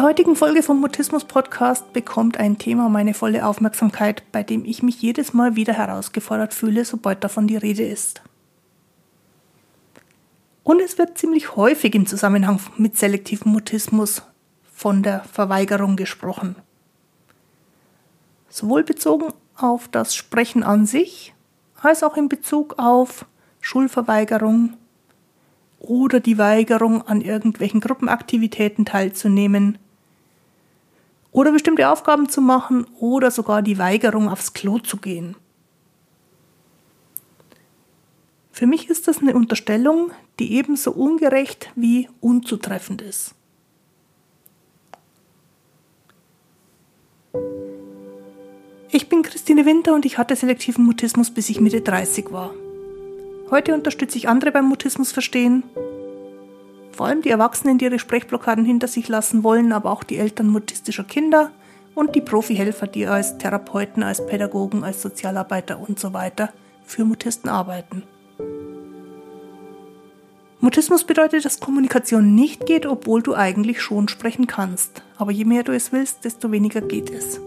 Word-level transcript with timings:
der 0.00 0.08
heutigen 0.08 0.34
Folge 0.34 0.62
vom 0.62 0.80
Mutismus 0.80 1.26
Podcast 1.26 1.92
bekommt 1.92 2.38
ein 2.38 2.56
Thema 2.56 2.88
meine 2.88 3.12
volle 3.12 3.44
Aufmerksamkeit, 3.44 4.22
bei 4.32 4.42
dem 4.42 4.64
ich 4.64 4.82
mich 4.82 5.02
jedes 5.02 5.34
Mal 5.34 5.56
wieder 5.56 5.74
herausgefordert 5.74 6.54
fühle, 6.54 6.86
sobald 6.86 7.22
davon 7.22 7.46
die 7.46 7.58
Rede 7.58 7.82
ist. 7.82 8.22
Und 10.62 10.80
es 10.80 10.96
wird 10.96 11.18
ziemlich 11.18 11.54
häufig 11.54 11.94
im 11.94 12.06
Zusammenhang 12.06 12.60
mit 12.78 12.96
selektivem 12.96 13.52
Mutismus 13.52 14.22
von 14.72 15.02
der 15.02 15.22
Verweigerung 15.24 15.96
gesprochen. 15.96 16.56
Sowohl 18.48 18.84
bezogen 18.84 19.34
auf 19.54 19.86
das 19.86 20.16
Sprechen 20.16 20.62
an 20.62 20.86
sich, 20.86 21.34
als 21.82 22.02
auch 22.02 22.16
in 22.16 22.30
Bezug 22.30 22.78
auf 22.78 23.26
Schulverweigerung 23.60 24.78
oder 25.78 26.20
die 26.20 26.38
Weigerung, 26.38 27.06
an 27.06 27.20
irgendwelchen 27.20 27.82
Gruppenaktivitäten 27.82 28.86
teilzunehmen 28.86 29.76
oder 31.32 31.52
bestimmte 31.52 31.88
Aufgaben 31.88 32.28
zu 32.28 32.40
machen 32.40 32.86
oder 32.98 33.30
sogar 33.30 33.62
die 33.62 33.78
Weigerung, 33.78 34.28
aufs 34.28 34.52
Klo 34.52 34.78
zu 34.78 34.96
gehen. 34.96 35.36
Für 38.52 38.66
mich 38.66 38.90
ist 38.90 39.08
das 39.08 39.18
eine 39.18 39.34
Unterstellung, 39.34 40.10
die 40.38 40.52
ebenso 40.54 40.92
ungerecht 40.92 41.70
wie 41.76 42.08
unzutreffend 42.20 43.00
ist. 43.00 43.34
Ich 48.92 49.08
bin 49.08 49.22
Christine 49.22 49.66
Winter 49.66 49.94
und 49.94 50.04
ich 50.04 50.18
hatte 50.18 50.34
selektiven 50.34 50.84
Mutismus, 50.84 51.30
bis 51.30 51.48
ich 51.48 51.60
Mitte 51.60 51.80
30 51.80 52.32
war. 52.32 52.52
Heute 53.50 53.72
unterstütze 53.72 54.18
ich 54.18 54.28
andere 54.28 54.50
beim 54.50 54.66
Mutismus 54.66 55.12
verstehen. 55.12 55.62
Vor 56.92 57.06
allem 57.06 57.22
die 57.22 57.30
Erwachsenen, 57.30 57.78
die 57.78 57.86
ihre 57.86 57.98
Sprechblockaden 57.98 58.64
hinter 58.64 58.88
sich 58.88 59.08
lassen 59.08 59.42
wollen, 59.42 59.72
aber 59.72 59.90
auch 59.90 60.04
die 60.04 60.18
Eltern 60.18 60.48
mutistischer 60.48 61.04
Kinder 61.04 61.50
und 61.94 62.14
die 62.14 62.20
Profihelfer, 62.20 62.86
die 62.86 63.06
als 63.06 63.38
Therapeuten, 63.38 64.02
als 64.02 64.26
Pädagogen, 64.26 64.84
als 64.84 65.02
Sozialarbeiter 65.02 65.80
und 65.80 65.98
so 65.98 66.12
weiter 66.12 66.52
für 66.84 67.04
Mutisten 67.04 67.48
arbeiten. 67.48 68.02
Mutismus 70.62 71.04
bedeutet, 71.04 71.46
dass 71.46 71.60
Kommunikation 71.60 72.34
nicht 72.34 72.66
geht, 72.66 72.84
obwohl 72.84 73.22
du 73.22 73.34
eigentlich 73.34 73.80
schon 73.80 74.08
sprechen 74.08 74.46
kannst. 74.46 75.02
Aber 75.16 75.32
je 75.32 75.46
mehr 75.46 75.62
du 75.62 75.72
es 75.72 75.90
willst, 75.90 76.24
desto 76.24 76.52
weniger 76.52 76.82
geht 76.82 77.10
es. 77.10 77.40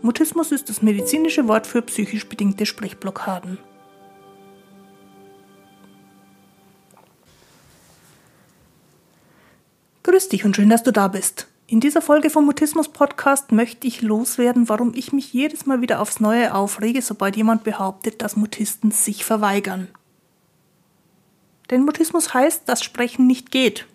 Mutismus 0.00 0.52
ist 0.52 0.70
das 0.70 0.80
medizinische 0.80 1.46
Wort 1.46 1.66
für 1.66 1.82
psychisch 1.82 2.26
bedingte 2.26 2.64
Sprechblockaden. 2.64 3.58
Grüß 10.06 10.28
dich 10.28 10.44
und 10.44 10.54
schön, 10.54 10.70
dass 10.70 10.84
du 10.84 10.92
da 10.92 11.08
bist. 11.08 11.48
In 11.66 11.80
dieser 11.80 12.00
Folge 12.00 12.30
vom 12.30 12.46
Mutismus 12.46 12.88
Podcast 12.88 13.50
möchte 13.50 13.88
ich 13.88 14.02
loswerden, 14.02 14.68
warum 14.68 14.94
ich 14.94 15.12
mich 15.12 15.32
jedes 15.32 15.66
Mal 15.66 15.80
wieder 15.80 16.00
aufs 16.00 16.20
Neue 16.20 16.54
aufrege, 16.54 17.02
sobald 17.02 17.36
jemand 17.36 17.64
behauptet, 17.64 18.22
dass 18.22 18.36
Mutisten 18.36 18.92
sich 18.92 19.24
verweigern. 19.24 19.88
Denn 21.70 21.84
Mutismus 21.84 22.32
heißt, 22.32 22.68
dass 22.68 22.84
Sprechen 22.84 23.26
nicht 23.26 23.50
geht. 23.50 23.86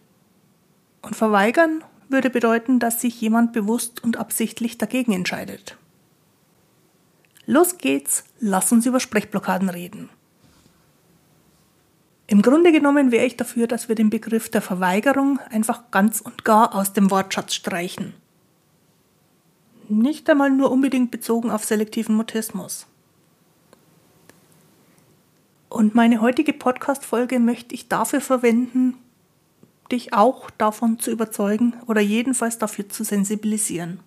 Und 1.02 1.16
verweigern 1.16 1.82
würde 2.10 2.30
bedeuten, 2.30 2.80
dass 2.80 3.00
sich 3.00 3.22
jemand 3.22 3.54
bewusst 3.54 4.04
und 4.04 4.18
absichtlich 4.18 4.78
dagegen 4.78 5.14
entscheidet. 5.14 5.78
Los 7.46 7.78
geht's, 7.78 8.26
lass 8.42 8.70
uns 8.74 8.86
über 8.86 9.00
Sprechblockaden 9.00 9.70
reden. 9.70 10.10
Im 12.32 12.42
Grunde 12.42 12.72
genommen 12.72 13.12
wäre 13.12 13.26
ich 13.26 13.36
dafür, 13.36 13.68
dass 13.68 13.90
wir 13.90 13.96
den 13.96 14.10
Begriff 14.10 14.48
der 14.48 14.62
Verweigerung 14.62 15.40
einfach 15.50 15.92
ganz 15.92 16.22
und 16.22 16.46
gar 16.46 16.74
aus 16.74 16.94
dem 16.94 17.12
Wortschatz 17.12 17.54
streichen. 17.54 18.14
Nicht 19.90 20.30
einmal 20.30 20.50
nur 20.50 20.72
unbedingt 20.72 21.12
bezogen 21.12 21.52
auf 21.52 21.66
selektiven 21.66 22.16
Mutismus. 22.16 22.88
Und 25.68 25.94
meine 25.94 26.22
heutige 26.22 26.54
Podcast-Folge 26.54 27.38
möchte 27.42 27.76
ich 27.76 27.90
dafür 27.90 28.22
verwenden, 28.22 28.98
dich 29.92 30.14
auch 30.14 30.50
davon 30.52 31.00
zu 31.00 31.12
überzeugen 31.12 31.74
oder 31.86 32.00
jedenfalls 32.00 32.58
dafür 32.58 32.88
zu 32.88 33.04
sensibilisieren. 33.04 34.00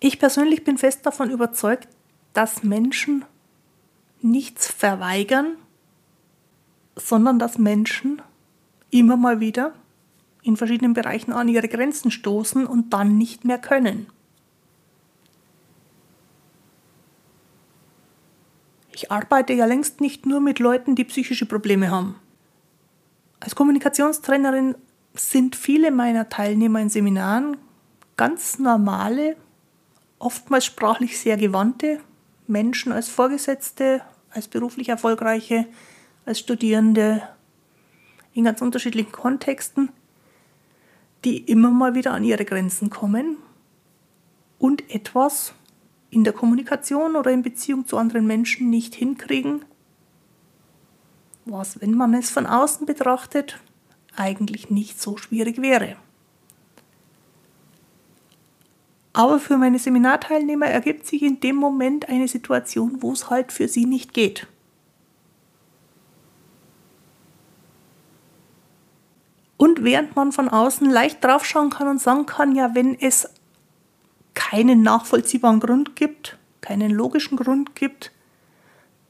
Ich 0.00 0.18
persönlich 0.18 0.64
bin 0.64 0.78
fest 0.78 1.04
davon 1.04 1.28
überzeugt, 1.28 1.86
dass 2.32 2.62
Menschen 2.62 3.26
nichts 4.20 4.70
verweigern, 4.70 5.56
sondern 6.96 7.38
dass 7.38 7.58
Menschen 7.58 8.20
immer 8.90 9.16
mal 9.16 9.40
wieder 9.40 9.72
in 10.42 10.56
verschiedenen 10.56 10.94
Bereichen 10.94 11.32
an 11.32 11.48
ihre 11.48 11.68
Grenzen 11.68 12.10
stoßen 12.10 12.66
und 12.66 12.92
dann 12.92 13.18
nicht 13.18 13.44
mehr 13.44 13.58
können. 13.58 14.06
Ich 18.92 19.12
arbeite 19.12 19.52
ja 19.52 19.66
längst 19.66 20.00
nicht 20.00 20.26
nur 20.26 20.40
mit 20.40 20.58
Leuten, 20.58 20.96
die 20.96 21.04
psychische 21.04 21.46
Probleme 21.46 21.90
haben. 21.90 22.16
Als 23.38 23.54
Kommunikationstrainerin 23.54 24.74
sind 25.14 25.54
viele 25.54 25.92
meiner 25.92 26.28
Teilnehmer 26.28 26.80
in 26.80 26.88
Seminaren 26.88 27.56
ganz 28.16 28.58
normale 28.58 29.36
oftmals 30.18 30.64
sprachlich 30.64 31.18
sehr 31.18 31.36
gewandte 31.36 32.00
Menschen 32.48 32.92
als 32.92 33.08
Vorgesetzte, 33.08 34.02
als 34.30 34.48
beruflich 34.48 34.88
erfolgreiche, 34.88 35.66
als 36.24 36.40
Studierende 36.40 37.22
in 38.34 38.44
ganz 38.44 38.60
unterschiedlichen 38.60 39.12
Kontexten, 39.12 39.90
die 41.24 41.38
immer 41.38 41.70
mal 41.70 41.94
wieder 41.94 42.12
an 42.12 42.24
ihre 42.24 42.44
Grenzen 42.44 42.90
kommen 42.90 43.36
und 44.58 44.90
etwas 44.92 45.54
in 46.10 46.24
der 46.24 46.32
Kommunikation 46.32 47.16
oder 47.16 47.30
in 47.30 47.42
Beziehung 47.42 47.86
zu 47.86 47.96
anderen 47.98 48.26
Menschen 48.26 48.70
nicht 48.70 48.94
hinkriegen, 48.94 49.64
was, 51.44 51.80
wenn 51.80 51.94
man 51.94 52.14
es 52.14 52.30
von 52.30 52.46
außen 52.46 52.86
betrachtet, 52.86 53.60
eigentlich 54.16 54.70
nicht 54.70 55.00
so 55.00 55.16
schwierig 55.16 55.60
wäre. 55.60 55.96
Aber 59.18 59.40
für 59.40 59.56
meine 59.56 59.80
Seminarteilnehmer 59.80 60.66
ergibt 60.66 61.04
sich 61.04 61.22
in 61.22 61.40
dem 61.40 61.56
Moment 61.56 62.08
eine 62.08 62.28
Situation, 62.28 63.02
wo 63.02 63.10
es 63.10 63.28
halt 63.28 63.50
für 63.50 63.66
sie 63.66 63.84
nicht 63.84 64.14
geht. 64.14 64.46
Und 69.56 69.82
während 69.82 70.14
man 70.14 70.30
von 70.30 70.48
außen 70.48 70.88
leicht 70.88 71.24
draufschauen 71.24 71.70
kann 71.70 71.88
und 71.88 72.00
sagen 72.00 72.26
kann, 72.26 72.54
ja, 72.54 72.76
wenn 72.76 72.94
es 72.94 73.28
keinen 74.34 74.82
nachvollziehbaren 74.82 75.58
Grund 75.58 75.96
gibt, 75.96 76.38
keinen 76.60 76.92
logischen 76.92 77.36
Grund 77.36 77.74
gibt, 77.74 78.12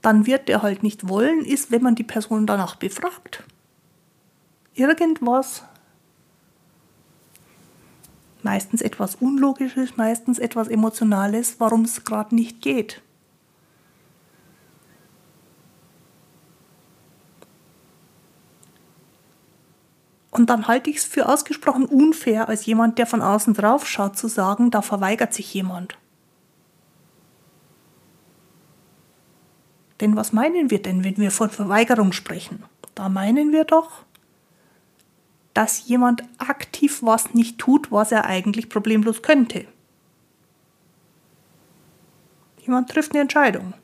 dann 0.01 0.25
wird 0.25 0.49
er 0.49 0.63
halt 0.63 0.83
nicht 0.83 1.11
wollen, 1.11 1.45
ist, 1.45 1.71
wenn 1.71 1.83
man 1.83 1.97
die 1.97 2.03
Person 2.03 2.47
danach 2.47 2.77
befragt. 2.77 3.45
Irgendwas 4.73 5.65
meistens 8.45 8.83
etwas 8.83 9.17
Unlogisches, 9.17 9.97
meistens 9.97 10.39
etwas 10.39 10.69
Emotionales, 10.69 11.57
warum 11.59 11.83
es 11.83 12.05
gerade 12.05 12.35
nicht 12.35 12.61
geht. 12.61 13.03
Und 20.31 20.51
dann 20.51 20.69
halte 20.69 20.89
ich 20.89 20.99
es 20.99 21.05
für 21.05 21.29
ausgesprochen 21.29 21.87
unfair, 21.87 22.49
als 22.49 22.65
jemand, 22.65 22.99
der 22.99 23.07
von 23.07 23.23
außen 23.23 23.55
drauf 23.55 23.89
schaut, 23.89 24.17
zu 24.17 24.29
sagen, 24.29 24.71
da 24.71 24.83
verweigert 24.83 25.35
sich 25.35 25.53
jemand. 25.53 25.99
Denn 30.01 30.15
was 30.15 30.33
meinen 30.33 30.71
wir 30.71 30.81
denn, 30.81 31.03
wenn 31.03 31.17
wir 31.17 31.33
von 31.33 31.51
Verweigerung 31.51 32.13
sprechen? 32.13 32.63
Da 32.95 33.09
meinen 33.09 33.51
wir 33.51 33.65
doch, 33.65 34.05
dass 35.59 35.89
jemand 35.89 36.23
aktiv 36.39 37.03
was 37.03 37.35
nicht 37.35 37.59
tut, 37.59 37.91
was 37.91 38.13
er 38.13 38.27
eigentlich 38.27 38.69
problemlos 38.69 39.23
könnte. 39.23 39.67
Jemand 42.61 42.89
trifft 42.89 43.11
eine 43.11 43.23
Entscheidung. 43.23 43.75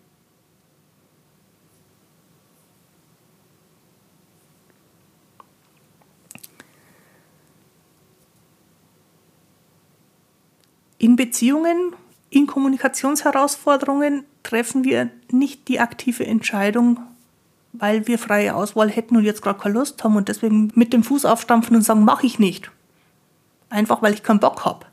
In 10.99 11.17
Beziehungen, 11.17 11.97
in 12.31 12.47
Kommunikationsherausforderungen 12.47 14.25
treffen 14.44 14.85
wir 14.85 15.11
nicht 15.32 15.67
die 15.67 15.81
aktive 15.81 16.25
Entscheidung, 16.25 17.00
weil 17.76 18.06
wir 18.06 18.19
freie 18.19 18.55
Auswahl 18.55 18.88
hätten 18.88 19.17
und 19.17 19.25
jetzt 19.25 19.43
gerade 19.43 19.59
keine 19.59 19.75
Lust 19.75 20.03
haben 20.05 20.17
und 20.17 20.29
deswegen 20.29 20.71
mit 20.75 20.93
dem 20.93 21.03
Fuß 21.03 21.25
aufstampfen 21.25 21.75
und 21.75 21.82
sagen, 21.82 22.05
mache 22.05 22.25
ich 22.25 22.38
nicht. 22.38 22.71
Einfach 23.69 24.00
weil 24.00 24.15
ich 24.15 24.23
keinen 24.23 24.38
Bock 24.38 24.65
habe. 24.65 24.87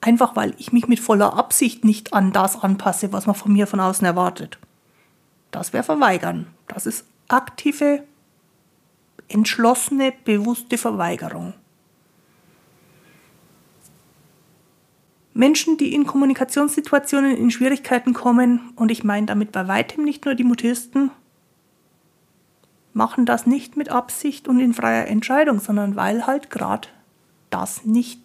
Einfach 0.00 0.34
weil 0.34 0.54
ich 0.56 0.72
mich 0.72 0.88
mit 0.88 0.98
voller 0.98 1.34
Absicht 1.34 1.84
nicht 1.84 2.14
an 2.14 2.32
das 2.32 2.62
anpasse, 2.62 3.12
was 3.12 3.26
man 3.26 3.34
von 3.34 3.52
mir 3.52 3.66
von 3.66 3.80
außen 3.80 4.06
erwartet. 4.06 4.58
Das 5.50 5.72
wäre 5.72 5.84
verweigern. 5.84 6.46
Das 6.68 6.86
ist 6.86 7.04
aktive 7.28 8.02
entschlossene, 9.28 10.12
bewusste 10.24 10.78
Verweigerung. 10.78 11.52
Menschen, 15.34 15.76
die 15.76 15.94
in 15.94 16.06
Kommunikationssituationen 16.06 17.36
in 17.36 17.50
Schwierigkeiten 17.50 18.14
kommen, 18.14 18.72
und 18.76 18.90
ich 18.90 19.04
meine 19.04 19.26
damit 19.26 19.52
bei 19.52 19.68
weitem 19.68 20.04
nicht 20.04 20.24
nur 20.24 20.34
die 20.34 20.44
Mutisten, 20.44 21.10
machen 22.96 23.26
das 23.26 23.46
nicht 23.46 23.76
mit 23.76 23.90
Absicht 23.90 24.48
und 24.48 24.58
in 24.58 24.72
freier 24.72 25.06
Entscheidung, 25.06 25.60
sondern 25.60 25.96
weil 25.96 26.26
halt 26.26 26.48
gerade 26.48 26.88
das 27.50 27.84
nicht 27.84 28.22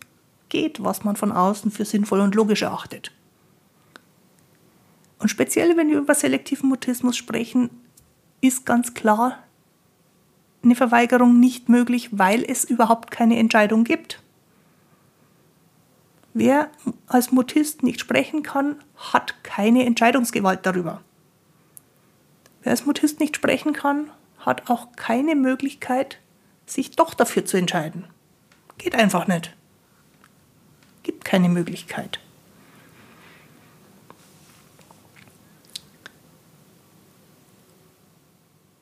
geht, 0.48 0.82
was 0.82 1.04
man 1.04 1.18
von 1.18 1.34
außen 1.34 1.72
für 1.72 1.84
sinnvoll 1.84 2.22
und 2.22 2.36
logisch 2.36 2.62
erachtet. 2.62 3.12
Und 5.20 5.28
speziell, 5.28 5.76
wenn 5.76 5.90
wir 5.90 6.00
über 6.00 6.16
selektiven 6.16 6.70
Mutismus 6.70 7.18
sprechen, 7.18 7.70
ist 8.40 8.66
ganz 8.66 8.94
klar 8.94 9.40
eine 10.64 10.76
Verweigerung 10.76 11.38
nicht 11.38 11.68
möglich, 11.68 12.08
weil 12.14 12.42
es 12.44 12.64
überhaupt 12.64 13.12
keine 13.12 13.38
Entscheidung 13.38 13.84
gibt. 13.84 14.24
Wer 16.34 16.70
als 17.08 17.34
Mutist 17.34 17.84
nicht 17.84 18.00
sprechen 18.00 18.42
kann, 18.42 18.78
hat 18.96 19.44
keine 19.44 19.86
Entscheidungsgewalt 19.86 20.66
darüber. 20.66 21.02
Wer 22.64 22.72
als 22.72 22.86
Mutist 22.86 23.20
nicht 23.20 23.36
sprechen 23.36 23.74
kann, 23.74 24.10
hat 24.42 24.70
auch 24.70 24.92
keine 24.96 25.36
Möglichkeit, 25.36 26.20
sich 26.66 26.92
doch 26.92 27.14
dafür 27.14 27.46
zu 27.46 27.58
entscheiden. 27.58 28.06
Geht 28.78 28.96
einfach 28.96 29.28
nicht. 29.28 29.56
Gibt 31.04 31.26
keine 31.26 31.50
Möglichkeit. 31.50 32.20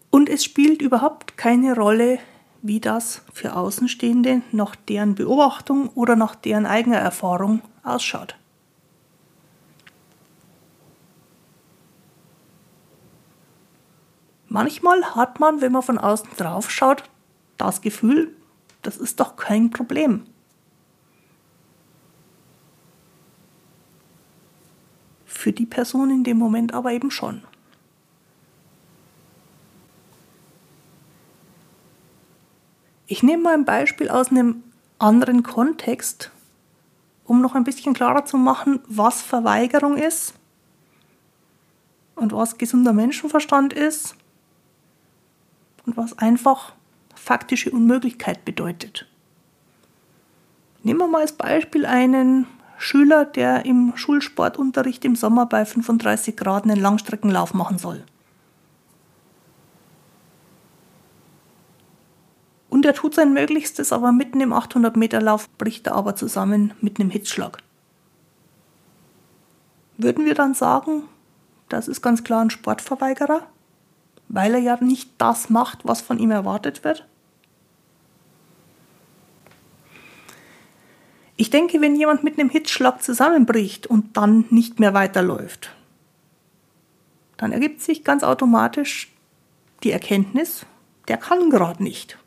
Und 0.09 0.29
es 0.29 0.43
spielt 0.43 0.81
überhaupt 0.81 1.37
keine 1.37 1.75
Rolle, 1.75 2.19
wie 2.61 2.79
das 2.79 3.21
für 3.33 3.55
Außenstehende 3.55 4.41
nach 4.51 4.75
deren 4.75 5.15
Beobachtung 5.15 5.89
oder 5.89 6.15
nach 6.15 6.35
deren 6.35 6.65
eigener 6.65 6.97
Erfahrung 6.97 7.61
ausschaut. 7.83 8.38
Manchmal 14.49 15.15
hat 15.15 15.39
man, 15.39 15.61
wenn 15.61 15.71
man 15.71 15.83
von 15.83 15.99
außen 15.99 16.29
drauf 16.35 16.71
schaut, 16.71 17.03
das 17.57 17.81
Gefühl, 17.81 18.35
das 18.81 18.97
ist 18.97 19.19
doch 19.19 19.35
kein 19.35 19.69
Problem. 19.69 20.25
Für 25.25 25.53
die 25.53 25.67
Person 25.67 26.09
in 26.09 26.23
dem 26.23 26.37
Moment 26.37 26.73
aber 26.73 26.91
eben 26.91 27.11
schon. 27.11 27.43
Ich 33.05 33.21
nehme 33.21 33.43
mal 33.43 33.53
ein 33.53 33.65
Beispiel 33.65 34.09
aus 34.09 34.29
einem 34.29 34.63
anderen 34.97 35.43
Kontext, 35.43 36.31
um 37.23 37.41
noch 37.41 37.53
ein 37.53 37.63
bisschen 37.63 37.93
klarer 37.93 38.25
zu 38.25 38.37
machen, 38.37 38.81
was 38.87 39.21
Verweigerung 39.21 39.97
ist 39.97 40.33
und 42.15 42.33
was 42.33 42.57
gesunder 42.57 42.93
Menschenverstand 42.93 43.73
ist 43.73 44.15
und 45.89 45.97
was 45.97 46.19
einfach 46.19 46.73
faktische 47.15 47.71
Unmöglichkeit 47.71 48.45
bedeutet. 48.45 49.07
Nehmen 50.83 50.99
wir 50.99 51.07
mal 51.07 51.21
als 51.21 51.33
Beispiel 51.33 51.85
einen 51.85 52.45
Schüler, 52.77 53.25
der 53.25 53.65
im 53.65 53.93
Schulsportunterricht 53.95 55.03
im 55.03 55.15
Sommer 55.15 55.47
bei 55.47 55.65
35 55.65 56.37
Grad 56.37 56.63
einen 56.63 56.79
Langstreckenlauf 56.79 57.55
machen 57.55 57.79
soll. 57.79 58.03
Und 62.69 62.85
er 62.85 62.93
tut 62.93 63.15
sein 63.15 63.33
Möglichstes, 63.33 63.91
aber 63.91 64.11
mitten 64.11 64.39
im 64.41 64.53
800 64.53 64.95
Meter 64.95 65.19
Lauf 65.21 65.49
bricht 65.57 65.87
er 65.87 65.95
aber 65.95 66.15
zusammen 66.15 66.73
mit 66.81 66.99
einem 66.99 67.09
Hitzschlag. 67.09 67.57
Würden 69.97 70.23
wir 70.23 70.35
dann 70.35 70.53
sagen, 70.53 71.03
das 71.67 71.87
ist 71.87 72.03
ganz 72.03 72.23
klar 72.23 72.41
ein 72.41 72.51
Sportverweigerer, 72.51 73.47
weil 74.29 74.53
er 74.53 74.59
ja 74.59 74.77
nicht 74.81 75.09
das 75.17 75.49
macht, 75.49 75.79
was 75.83 76.01
von 76.01 76.19
ihm 76.19 76.31
erwartet 76.31 76.83
wird? 76.83 77.05
Ich 81.35 81.49
denke, 81.49 81.81
wenn 81.81 81.95
jemand 81.95 82.23
mit 82.23 82.37
einem 82.37 82.49
Hitzschlag 82.49 83.01
zusammenbricht 83.01 83.87
und 83.87 84.17
dann 84.17 84.45
nicht 84.49 84.79
mehr 84.79 84.93
weiterläuft, 84.93 85.75
dann 87.37 87.51
ergibt 87.51 87.81
sich 87.81 88.03
ganz 88.03 88.23
automatisch 88.23 89.11
die 89.83 89.91
Erkenntnis, 89.91 90.65
der 91.07 91.17
kann 91.17 91.49
gerade 91.49 91.81
nicht. 91.81 92.17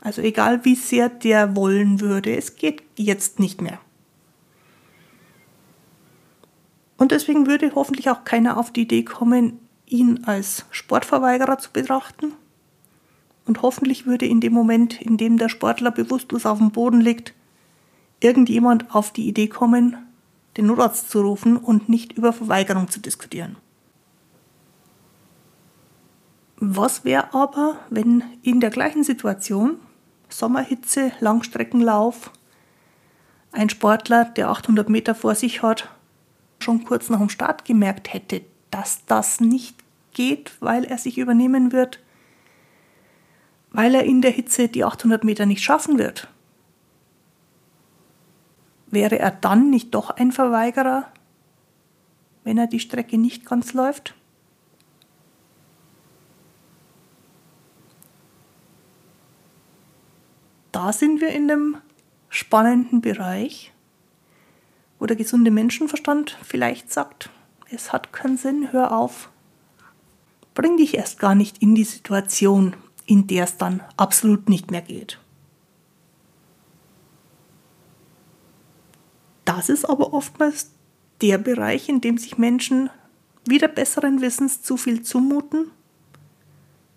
Also 0.00 0.22
egal 0.22 0.64
wie 0.64 0.74
sehr 0.74 1.08
der 1.08 1.56
wollen 1.56 2.00
würde, 2.00 2.36
es 2.36 2.56
geht 2.56 2.82
jetzt 2.96 3.40
nicht 3.40 3.62
mehr. 3.62 3.80
Und 6.98 7.12
deswegen 7.12 7.46
würde 7.46 7.74
hoffentlich 7.74 8.10
auch 8.10 8.24
keiner 8.24 8.58
auf 8.58 8.70
die 8.70 8.82
Idee 8.82 9.04
kommen, 9.04 9.65
ihn 9.86 10.24
als 10.24 10.66
Sportverweigerer 10.70 11.58
zu 11.58 11.70
betrachten. 11.70 12.32
Und 13.46 13.62
hoffentlich 13.62 14.06
würde 14.06 14.26
in 14.26 14.40
dem 14.40 14.52
Moment, 14.52 15.00
in 15.00 15.16
dem 15.16 15.38
der 15.38 15.48
Sportler 15.48 15.90
bewusstlos 15.90 16.46
auf 16.46 16.58
dem 16.58 16.72
Boden 16.72 17.00
liegt, 17.00 17.32
irgendjemand 18.20 18.94
auf 18.94 19.12
die 19.12 19.28
Idee 19.28 19.48
kommen, 19.48 19.96
den 20.56 20.66
Notarzt 20.66 21.10
zu 21.10 21.20
rufen 21.20 21.56
und 21.56 21.88
nicht 21.88 22.12
über 22.12 22.32
Verweigerung 22.32 22.88
zu 22.88 23.00
diskutieren. 23.00 23.56
Was 26.58 27.04
wäre 27.04 27.34
aber, 27.34 27.76
wenn 27.90 28.24
in 28.42 28.60
der 28.60 28.70
gleichen 28.70 29.04
Situation 29.04 29.76
Sommerhitze, 30.28 31.12
Langstreckenlauf. 31.20 32.30
Ein 33.52 33.70
Sportler, 33.70 34.24
der 34.24 34.50
800 34.50 34.88
Meter 34.88 35.14
vor 35.14 35.34
sich 35.34 35.62
hat, 35.62 35.88
schon 36.58 36.84
kurz 36.84 37.08
nach 37.08 37.18
dem 37.18 37.28
Start 37.28 37.64
gemerkt 37.64 38.12
hätte, 38.12 38.42
dass 38.70 39.04
das 39.06 39.40
nicht 39.40 39.76
geht, 40.12 40.52
weil 40.60 40.84
er 40.84 40.98
sich 40.98 41.18
übernehmen 41.18 41.72
wird, 41.72 42.00
weil 43.70 43.94
er 43.94 44.04
in 44.04 44.22
der 44.22 44.30
Hitze 44.30 44.68
die 44.68 44.84
800 44.84 45.24
Meter 45.24 45.46
nicht 45.46 45.62
schaffen 45.62 45.98
wird. 45.98 46.28
Wäre 48.88 49.18
er 49.18 49.30
dann 49.30 49.70
nicht 49.70 49.94
doch 49.94 50.10
ein 50.10 50.32
Verweigerer, 50.32 51.10
wenn 52.44 52.56
er 52.56 52.66
die 52.66 52.80
Strecke 52.80 53.18
nicht 53.18 53.44
ganz 53.44 53.72
läuft? 53.72 54.14
da 60.76 60.92
sind 60.92 61.22
wir 61.22 61.30
in 61.30 61.48
dem 61.48 61.78
spannenden 62.28 63.00
Bereich, 63.00 63.72
wo 64.98 65.06
der 65.06 65.16
gesunde 65.16 65.50
Menschenverstand 65.50 66.36
vielleicht 66.42 66.92
sagt, 66.92 67.30
es 67.70 67.92
hat 67.92 68.12
keinen 68.12 68.36
Sinn, 68.36 68.72
hör 68.72 68.92
auf. 68.92 69.30
Bring 70.54 70.76
dich 70.76 70.96
erst 70.96 71.18
gar 71.18 71.34
nicht 71.34 71.58
in 71.58 71.74
die 71.74 71.84
Situation, 71.84 72.74
in 73.04 73.26
der 73.26 73.44
es 73.44 73.56
dann 73.56 73.82
absolut 73.96 74.48
nicht 74.48 74.70
mehr 74.70 74.82
geht. 74.82 75.20
Das 79.44 79.68
ist 79.68 79.84
aber 79.84 80.12
oftmals 80.12 80.70
der 81.20 81.38
Bereich, 81.38 81.88
in 81.88 82.00
dem 82.00 82.18
sich 82.18 82.38
Menschen 82.38 82.90
wieder 83.46 83.68
besseren 83.68 84.20
Wissens 84.20 84.62
zu 84.62 84.76
viel 84.76 85.02
zumuten, 85.02 85.70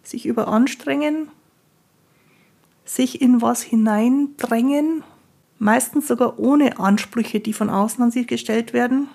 sich 0.03 0.25
überanstrengen 0.25 1.29
sich 2.89 3.21
in 3.21 3.41
was 3.41 3.61
hineindrängen, 3.61 5.03
meistens 5.59 6.07
sogar 6.07 6.39
ohne 6.39 6.79
Ansprüche, 6.79 7.39
die 7.39 7.53
von 7.53 7.69
außen 7.69 8.03
an 8.03 8.11
sie 8.11 8.25
gestellt 8.25 8.73
werden, 8.73 9.07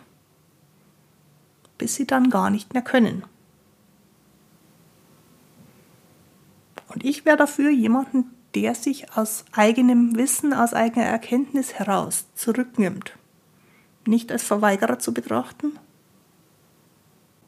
bis 1.78 1.94
sie 1.94 2.06
dann 2.06 2.30
gar 2.30 2.50
nicht 2.50 2.72
mehr 2.72 2.82
können. 2.82 3.24
Und 6.88 7.04
ich 7.04 7.24
wäre 7.24 7.36
dafür 7.36 7.70
jemanden, 7.70 8.30
der 8.54 8.74
sich 8.74 9.16
aus 9.16 9.44
eigenem 9.52 10.16
Wissen, 10.16 10.54
aus 10.54 10.74
eigener 10.74 11.06
Erkenntnis 11.06 11.74
heraus 11.74 12.26
zurücknimmt, 12.34 13.12
nicht 14.06 14.30
als 14.30 14.44
Verweigerer 14.44 14.98
zu 14.98 15.12
betrachten. 15.12 15.78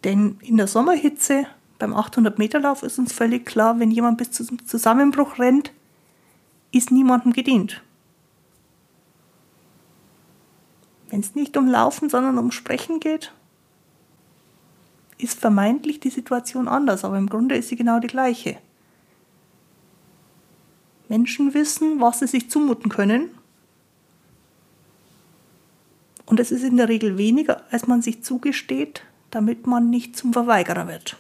Denn 0.02 0.38
in 0.42 0.56
der 0.56 0.66
Sommerhitze 0.66 1.47
beim 1.78 1.95
800 1.95 2.38
Meter 2.38 2.61
Lauf 2.61 2.83
ist 2.83 2.99
uns 2.99 3.12
völlig 3.12 3.47
klar, 3.47 3.78
wenn 3.78 3.90
jemand 3.90 4.18
bis 4.18 4.33
zum 4.33 4.66
Zusammenbruch 4.66 5.38
rennt, 5.38 5.73
ist 6.73 6.90
niemandem 6.90 7.33
gedient. 7.33 7.83
Wenn 11.09 11.21
es 11.21 11.35
nicht 11.35 11.56
um 11.56 11.68
Laufen, 11.68 12.11
sondern 12.11 12.38
um 12.38 12.50
Sprechen 12.50 12.99
geht, 12.99 13.33
ist 15.18 15.38
vermeintlich 15.38 16.00
die 16.00 16.11
Situation 16.11 16.68
anders, 16.68 17.04
aber 17.04 17.18
im 17.18 17.28
Grunde 17.28 17.56
ist 17.56 17.68
sie 17.68 17.76
genau 17.76 18.00
die 18.00 18.06
gleiche. 18.06 18.58
Menschen 21.08 21.54
wissen, 21.54 22.00
was 22.00 22.18
sie 22.18 22.26
sich 22.26 22.50
zumuten 22.50 22.90
können. 22.90 23.30
Und 26.26 26.40
es 26.40 26.50
ist 26.50 26.64
in 26.64 26.76
der 26.76 26.88
Regel 26.88 27.18
weniger, 27.18 27.62
als 27.70 27.87
man 27.87 28.02
sich 28.02 28.25
zugesteht, 28.25 29.02
damit 29.30 29.66
man 29.66 29.90
nicht 29.90 30.16
zum 30.16 30.32
Verweigerer 30.32 30.88
wird. 30.88 31.16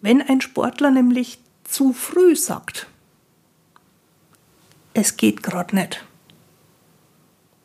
Wenn 0.00 0.22
ein 0.22 0.40
Sportler 0.40 0.90
nämlich 0.90 1.38
zu 1.64 1.92
früh 1.92 2.34
sagt, 2.34 2.88
es 4.94 5.16
geht 5.16 5.42
gerade 5.42 5.76
nicht, 5.76 6.04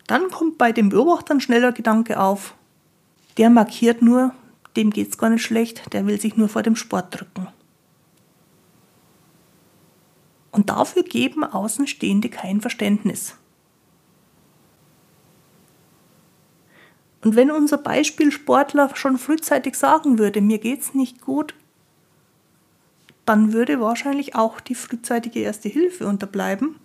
dann 0.07 0.29
kommt 0.29 0.57
bei 0.57 0.71
dem 0.71 0.89
Beobachter 0.89 1.33
ein 1.33 1.41
schneller 1.41 1.71
Gedanke 1.71 2.19
auf, 2.19 2.55
der 3.37 3.49
markiert 3.49 4.01
nur, 4.01 4.33
dem 4.75 4.91
geht's 4.91 5.17
gar 5.17 5.29
nicht 5.29 5.43
schlecht, 5.43 5.93
der 5.93 6.05
will 6.05 6.19
sich 6.19 6.37
nur 6.37 6.49
vor 6.49 6.63
dem 6.63 6.75
Sport 6.75 7.19
drücken. 7.19 7.47
Und 10.51 10.69
dafür 10.69 11.03
geben 11.03 11.43
Außenstehende 11.43 12.29
kein 12.29 12.61
Verständnis. 12.61 13.35
Und 17.23 17.35
wenn 17.35 17.51
unser 17.51 17.77
Beispielsportler 17.77 18.95
schon 18.95 19.17
frühzeitig 19.17 19.75
sagen 19.75 20.19
würde, 20.19 20.41
mir 20.41 20.59
geht's 20.59 20.93
nicht 20.93 21.21
gut, 21.21 21.55
dann 23.25 23.51
würde 23.51 23.81
wahrscheinlich 23.81 24.35
auch 24.35 24.59
die 24.59 24.75
frühzeitige 24.75 25.39
Erste 25.39 25.67
Hilfe 25.67 26.05
unterbleiben, 26.05 26.75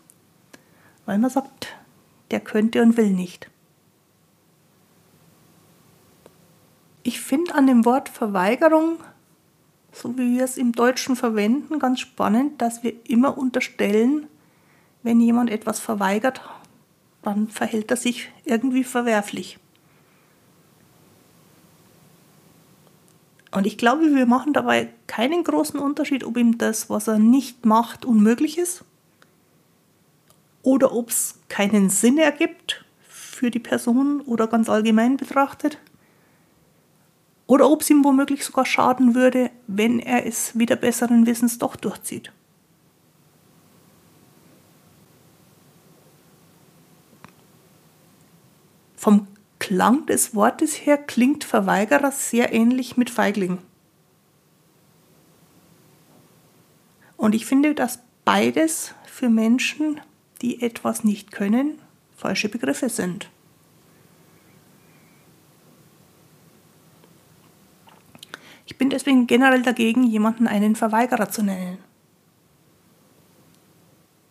weil 1.04 1.18
man 1.18 1.30
sagt, 1.30 1.76
der 2.30 2.40
könnte 2.40 2.82
und 2.82 2.96
will 2.96 3.10
nicht. 3.10 3.50
Ich 7.02 7.20
finde 7.20 7.54
an 7.54 7.66
dem 7.66 7.84
Wort 7.84 8.08
Verweigerung, 8.08 8.98
so 9.92 10.16
wie 10.16 10.36
wir 10.36 10.44
es 10.44 10.56
im 10.56 10.72
Deutschen 10.72 11.16
verwenden, 11.16 11.78
ganz 11.78 12.00
spannend, 12.00 12.60
dass 12.60 12.82
wir 12.82 12.94
immer 13.08 13.38
unterstellen, 13.38 14.26
wenn 15.02 15.20
jemand 15.20 15.50
etwas 15.50 15.80
verweigert, 15.80 16.42
dann 17.22 17.48
verhält 17.48 17.90
er 17.90 17.96
sich 17.96 18.28
irgendwie 18.44 18.84
verwerflich. 18.84 19.58
Und 23.50 23.66
ich 23.66 23.78
glaube, 23.78 24.14
wir 24.14 24.26
machen 24.26 24.52
dabei 24.52 24.92
keinen 25.06 25.42
großen 25.42 25.80
Unterschied, 25.80 26.22
ob 26.22 26.36
ihm 26.36 26.58
das, 26.58 26.88
was 26.88 27.08
er 27.08 27.18
nicht 27.18 27.64
macht, 27.64 28.04
unmöglich 28.04 28.58
ist 28.58 28.84
oder 30.62 30.92
ob 30.92 31.10
es 31.10 31.38
keinen 31.48 31.90
Sinn 31.90 32.18
ergibt 32.18 32.84
für 33.08 33.50
die 33.50 33.58
Person 33.58 34.20
oder 34.22 34.46
ganz 34.46 34.68
allgemein 34.68 35.16
betrachtet 35.16 35.78
oder 37.46 37.68
ob 37.68 37.80
es 37.80 37.90
ihm 37.90 38.04
womöglich 38.04 38.44
sogar 38.44 38.64
schaden 38.64 39.14
würde, 39.14 39.50
wenn 39.66 39.98
er 39.98 40.24
es 40.24 40.56
wieder 40.58 40.76
besseren 40.76 41.26
Wissens 41.26 41.58
doch 41.58 41.74
durchzieht. 41.74 42.30
Vom 48.94 49.26
Klang 49.58 50.06
des 50.06 50.34
Wortes 50.34 50.86
her 50.86 50.96
klingt 50.96 51.42
Verweigerer 51.42 52.12
sehr 52.12 52.52
ähnlich 52.52 52.96
mit 52.96 53.10
Feigling. 53.10 53.58
Und 57.16 57.34
ich 57.34 57.46
finde, 57.46 57.74
dass 57.74 58.00
beides 58.24 58.94
für 59.06 59.28
Menschen, 59.28 60.00
die 60.42 60.62
etwas 60.62 61.04
nicht 61.04 61.32
können, 61.32 61.78
falsche 62.16 62.48
Begriffe 62.48 62.88
sind. 62.88 63.30
Ich 68.66 68.78
bin 68.78 68.90
deswegen 68.90 69.26
generell 69.26 69.62
dagegen, 69.62 70.04
jemanden 70.04 70.46
einen 70.46 70.76
Verweigerer 70.76 71.28
zu 71.28 71.42
nennen. 71.42 71.78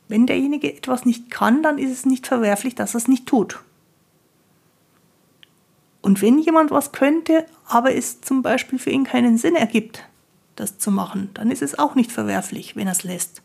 Wenn 0.08 0.26
derjenige 0.26 0.74
etwas 0.74 1.06
nicht 1.06 1.30
kann, 1.30 1.62
dann 1.62 1.78
ist 1.78 1.92
es 1.92 2.06
nicht 2.06 2.26
verwerflich, 2.26 2.74
dass 2.74 2.96
er 2.96 3.00
es 3.00 3.08
nicht 3.08 3.28
tut. 3.28 3.60
Und 6.02 6.22
wenn 6.22 6.40
jemand 6.40 6.72
was 6.72 6.92
könnte, 6.92 7.46
aber 7.68 7.94
es 7.94 8.22
zum 8.22 8.42
Beispiel 8.42 8.80
für 8.80 8.90
ihn 8.90 9.04
keinen 9.04 9.38
Sinn 9.38 9.56
ergibt, 9.56 10.08
das 10.56 10.80
zu 10.80 10.90
machen, 10.90 11.30
dann 11.34 11.52
ist 11.52 11.62
es 11.62 11.78
auch 11.78 11.94
nicht 11.94 12.12
verwerflich, 12.12 12.76
wenn 12.76 12.88
er 12.88 12.94
es 12.94 13.04
lässt. 13.04 13.44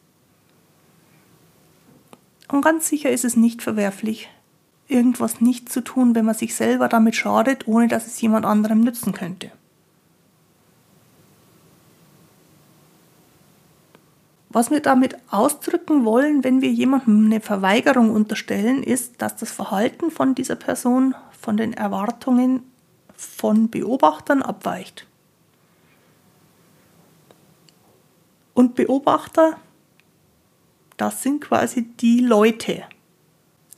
Und 2.49 2.63
ganz 2.63 2.89
sicher 2.89 3.11
ist 3.11 3.25
es 3.25 3.37
nicht 3.37 3.63
verwerflich, 3.63 4.29
irgendwas 4.89 5.41
nicht 5.41 5.71
zu 5.71 5.83
tun, 5.83 6.15
wenn 6.15 6.25
man 6.25 6.35
sich 6.35 6.55
selber 6.55 6.89
damit 6.89 7.17
schadet, 7.17 7.67
ohne 7.67 7.89
dass 7.89 8.07
es 8.07 8.21
jemand 8.21 8.45
anderem 8.45 8.81
nützen 8.81 9.13
könnte. 9.13 9.51
Was 14.55 14.71
wir 14.71 14.79
damit 14.79 15.17
ausdrücken 15.33 16.05
wollen, 16.05 16.45
wenn 16.45 16.61
wir 16.61 16.71
jemandem 16.71 17.27
eine 17.27 17.41
Verweigerung 17.41 18.11
unterstellen, 18.11 18.85
ist, 18.85 19.21
dass 19.21 19.35
das 19.35 19.51
Verhalten 19.51 20.13
von 20.13 20.37
dieser 20.37 20.55
Person 20.55 21.17
von 21.41 21.57
den 21.57 21.73
Erwartungen 21.73 22.63
von 23.17 23.69
Beobachtern 23.69 24.43
abweicht. 24.43 25.09
Und 28.55 28.77
Beobachter, 28.77 29.57
das 30.97 31.23
sind 31.23 31.41
quasi 31.41 31.83
die 31.83 32.21
Leute, 32.21 32.85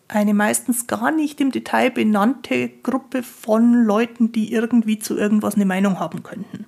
eine 0.09 0.35
meistens 0.35 0.87
gar 0.87 1.11
nicht 1.11 1.41
im 1.41 1.51
Detail 1.51 1.91
benannte 1.91 2.69
Gruppe 2.83 3.23
von 3.23 3.85
Leuten, 3.85 4.33
die 4.33 4.53
irgendwie 4.53 4.99
zu 4.99 5.17
irgendwas 5.17 5.57
eine 5.57 5.67
Meinung 5.67 5.99
haben 5.99 6.23
könnten. 6.23 6.67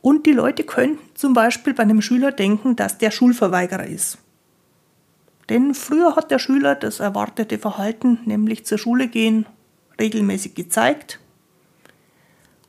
Und 0.00 0.24
die 0.24 0.32
Leute 0.32 0.62
könnten 0.62 1.00
zum 1.14 1.34
Beispiel 1.34 1.74
bei 1.74 1.82
einem 1.82 2.00
Schüler 2.00 2.30
denken, 2.30 2.76
dass 2.76 2.96
der 2.96 3.10
Schulverweigerer 3.10 3.86
ist. 3.86 4.18
Denn 5.48 5.74
früher 5.74 6.16
hat 6.16 6.30
der 6.30 6.38
Schüler 6.38 6.74
das 6.74 7.00
erwartete 7.00 7.58
Verhalten, 7.58 8.20
nämlich 8.24 8.64
zur 8.64 8.78
Schule 8.78 9.08
gehen, 9.08 9.46
regelmäßig 10.00 10.54
gezeigt 10.54 11.20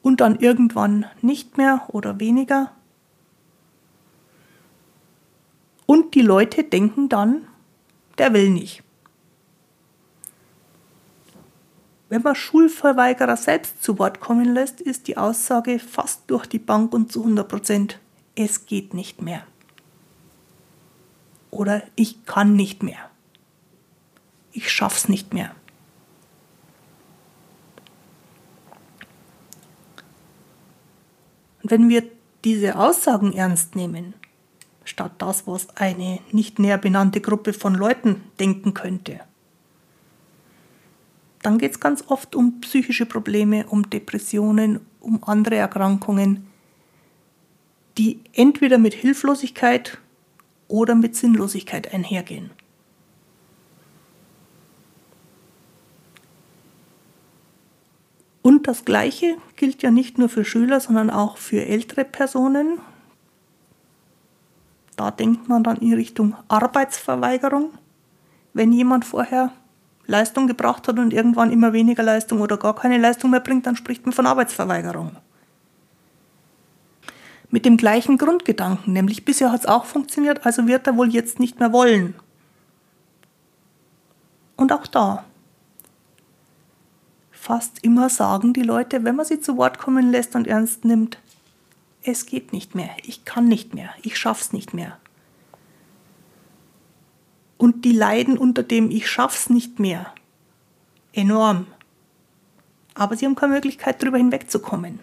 und 0.08 0.22
dann 0.22 0.40
irgendwann 0.40 1.06
nicht 1.22 1.58
mehr 1.58 1.84
oder 1.90 2.18
weniger. 2.22 2.72
Und 5.86 6.16
die 6.16 6.22
Leute 6.22 6.64
denken 6.64 7.10
dann, 7.10 7.46
der 8.18 8.32
will 8.32 8.50
nicht. 8.50 8.84
Wenn 12.08 12.22
man 12.22 12.36
Schulverweigerer 12.36 13.36
selbst 13.36 13.84
zu 13.84 14.00
Wort 14.00 14.22
kommen 14.22 14.54
lässt, 14.54 14.80
ist 14.80 15.10
die 15.10 15.18
Aussage 15.18 15.78
fast 15.78 16.22
durch 16.28 16.46
die 16.46 16.58
Bank 16.58 16.94
und 16.94 17.12
zu 17.12 17.24
100 17.24 17.46
Prozent, 17.46 18.00
es 18.34 18.66
geht 18.66 18.94
nicht 18.94 19.22
mehr. 19.22 19.46
Oder 21.52 21.84
ich 21.98 22.26
kann 22.26 22.54
nicht 22.54 22.82
mehr. 22.82 23.10
Ich 24.54 24.72
schaff's 24.72 25.10
nicht 25.10 25.34
mehr. 25.34 25.54
Wenn 31.70 31.90
wir 31.90 32.04
diese 32.44 32.78
Aussagen 32.78 33.34
ernst 33.34 33.76
nehmen, 33.76 34.14
statt 34.84 35.14
das, 35.18 35.48
was 35.48 35.76
eine 35.76 36.20
nicht 36.32 36.60
näher 36.60 36.78
benannte 36.78 37.22
Gruppe 37.22 37.54
von 37.54 37.76
Leuten 37.76 38.22
denken 38.40 38.74
könnte, 38.74 39.20
dann 41.42 41.58
geht 41.58 41.72
es 41.72 41.80
ganz 41.80 42.04
oft 42.08 42.36
um 42.36 42.60
psychische 42.62 43.06
Probleme, 43.06 43.68
um 43.68 43.90
Depressionen, 43.90 44.82
um 45.00 45.24
andere 45.24 45.56
Erkrankungen, 45.56 46.48
die 47.98 48.20
entweder 48.34 48.78
mit 48.78 48.94
Hilflosigkeit 48.94 49.98
oder 50.68 50.96
mit 50.96 51.16
Sinnlosigkeit 51.16 51.94
einhergehen. 51.94 52.52
Und 58.42 58.57
das 58.68 58.84
Gleiche 58.84 59.38
gilt 59.56 59.82
ja 59.82 59.92
nicht 59.92 60.18
nur 60.18 60.28
für 60.28 60.44
Schüler, 60.44 60.82
sondern 60.82 61.10
auch 61.10 61.38
für 61.38 61.66
ältere 61.66 62.04
Personen. 62.04 62.80
Da 64.98 65.10
denkt 65.10 65.48
man 65.48 65.64
dann 65.64 65.78
in 65.78 65.94
Richtung 65.94 66.36
Arbeitsverweigerung. 66.50 67.72
Wenn 68.54 68.74
jemand 68.74 69.06
vorher 69.06 69.54
Leistung 70.06 70.48
gebracht 70.48 70.88
hat 70.88 71.00
und 71.00 71.14
irgendwann 71.14 71.52
immer 71.52 71.72
weniger 71.72 72.04
Leistung 72.04 72.42
oder 72.42 72.58
gar 72.58 72.76
keine 72.76 72.98
Leistung 72.98 73.32
mehr 73.32 73.40
bringt, 73.40 73.66
dann 73.66 73.78
spricht 73.78 74.06
man 74.06 74.12
von 74.12 74.26
Arbeitsverweigerung. 74.26 75.16
Mit 77.50 77.64
dem 77.64 77.78
gleichen 77.78 78.18
Grundgedanken, 78.18 78.92
nämlich 78.92 79.24
bisher 79.24 79.54
hat 79.54 79.62
es 79.62 79.66
auch 79.66 79.86
funktioniert, 79.86 80.46
also 80.46 80.68
wird 80.68 80.88
er 80.88 80.98
wohl 80.98 81.10
jetzt 81.10 81.40
nicht 81.40 81.60
mehr 81.62 81.72
wollen. 81.72 82.16
Und 84.58 84.74
auch 84.74 84.88
da. 84.88 85.24
Fast 87.48 87.84
immer 87.84 88.10
sagen 88.10 88.52
die 88.52 88.62
Leute, 88.62 89.06
wenn 89.06 89.16
man 89.16 89.26
sie 89.26 89.40
zu 89.40 89.56
Wort 89.56 89.80
kommen 89.80 90.12
lässt 90.12 90.36
und 90.36 90.48
ernst 90.48 90.84
nimmt, 90.84 91.18
es 92.04 92.26
geht 92.26 92.52
nicht 92.52 92.76
mehr, 92.76 92.90
ich 93.04 93.24
kann 93.24 93.48
nicht 93.48 93.74
mehr, 93.74 93.90
ich 94.02 94.18
schaff's 94.18 94.52
nicht 94.52 94.74
mehr 94.74 94.98
und 97.58 97.86
die 97.86 97.92
leiden 97.92 98.38
unter 98.38 98.64
dem 98.64 98.92
Ich 98.92 99.10
schaff's 99.10 99.50
nicht 99.50 99.80
mehr. 99.80 100.14
Enorm. 101.14 101.68
Aber 102.94 103.16
sie 103.16 103.26
haben 103.26 103.36
keine 103.36 103.54
Möglichkeit, 103.54 104.02
darüber 104.02 104.18
hinwegzukommen. 104.18 105.00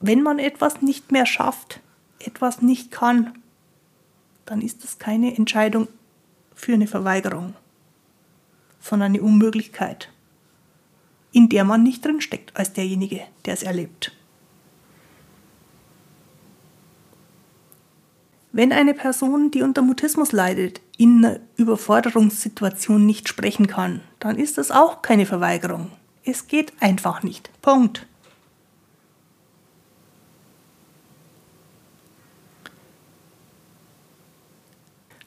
Wenn 0.00 0.22
man 0.22 0.38
etwas 0.38 0.80
nicht 0.82 1.12
mehr 1.12 1.26
schafft, 1.26 1.80
etwas 2.18 2.62
nicht 2.62 2.90
kann, 2.90 3.38
dann 4.46 4.62
ist 4.62 4.82
das 4.82 4.98
keine 4.98 5.36
Entscheidung 5.36 5.88
für 6.54 6.72
eine 6.72 6.86
Verweigerung, 6.86 7.54
sondern 8.80 9.12
eine 9.12 9.22
Unmöglichkeit. 9.22 10.08
in 11.32 11.48
der 11.48 11.64
man 11.64 11.82
nicht 11.82 12.04
drinsteckt 12.04 12.56
als 12.56 12.72
derjenige, 12.72 13.20
der 13.44 13.54
es 13.54 13.62
erlebt. 13.62 14.12
Wenn 18.52 18.72
eine 18.72 18.94
Person, 18.94 19.52
die 19.52 19.62
unter 19.62 19.80
Mutismus 19.80 20.32
leidet, 20.32 20.80
in 20.98 21.24
einer 21.24 21.38
Überforderungssituation 21.56 23.06
nicht 23.06 23.28
sprechen 23.28 23.68
kann, 23.68 24.00
dann 24.18 24.36
ist 24.36 24.58
das 24.58 24.72
auch 24.72 25.02
keine 25.02 25.24
Verweigerung. 25.24 25.92
Es 26.24 26.48
geht 26.48 26.72
einfach 26.80 27.22
nicht. 27.22 27.50
Punkt. 27.62 28.06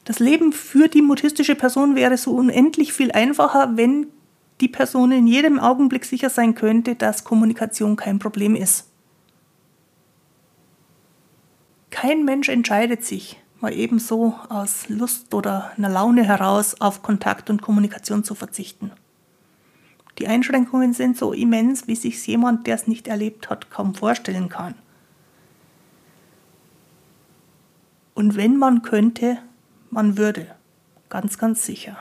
Das 0.04 0.18
Leben 0.18 0.52
für 0.52 0.88
die 0.88 1.02
mutistische 1.02 1.54
Person 1.54 1.96
wäre 1.96 2.18
so 2.18 2.32
unendlich 2.32 2.92
viel 2.92 3.10
einfacher, 3.12 3.76
wenn 3.76 4.06
die 4.60 4.68
Person 4.68 5.12
in 5.12 5.26
jedem 5.26 5.58
Augenblick 5.58 6.04
sicher 6.04 6.30
sein 6.30 6.54
könnte, 6.54 6.94
dass 6.94 7.24
Kommunikation 7.24 7.96
kein 7.96 8.18
Problem 8.18 8.54
ist. 8.54 8.88
Kein 11.90 12.24
Mensch 12.24 12.48
entscheidet 12.48 13.04
sich, 13.04 13.40
mal 13.60 13.72
ebenso 13.72 14.34
aus 14.48 14.88
Lust 14.88 15.32
oder 15.32 15.72
einer 15.76 15.88
Laune 15.88 16.24
heraus 16.24 16.80
auf 16.80 17.02
Kontakt 17.02 17.50
und 17.50 17.62
Kommunikation 17.62 18.24
zu 18.24 18.34
verzichten. 18.34 18.92
Die 20.18 20.28
Einschränkungen 20.28 20.92
sind 20.92 21.16
so 21.16 21.32
immens, 21.32 21.88
wie 21.88 21.96
sich 21.96 22.24
jemand, 22.26 22.66
der 22.66 22.76
es 22.76 22.86
nicht 22.86 23.08
erlebt 23.08 23.50
hat, 23.50 23.70
kaum 23.70 23.94
vorstellen 23.94 24.48
kann. 24.48 24.74
Und 28.14 28.36
wenn 28.36 28.56
man 28.56 28.82
könnte, 28.82 29.38
man 29.94 30.18
würde. 30.18 30.54
Ganz, 31.08 31.38
ganz 31.38 31.64
sicher. 31.64 31.96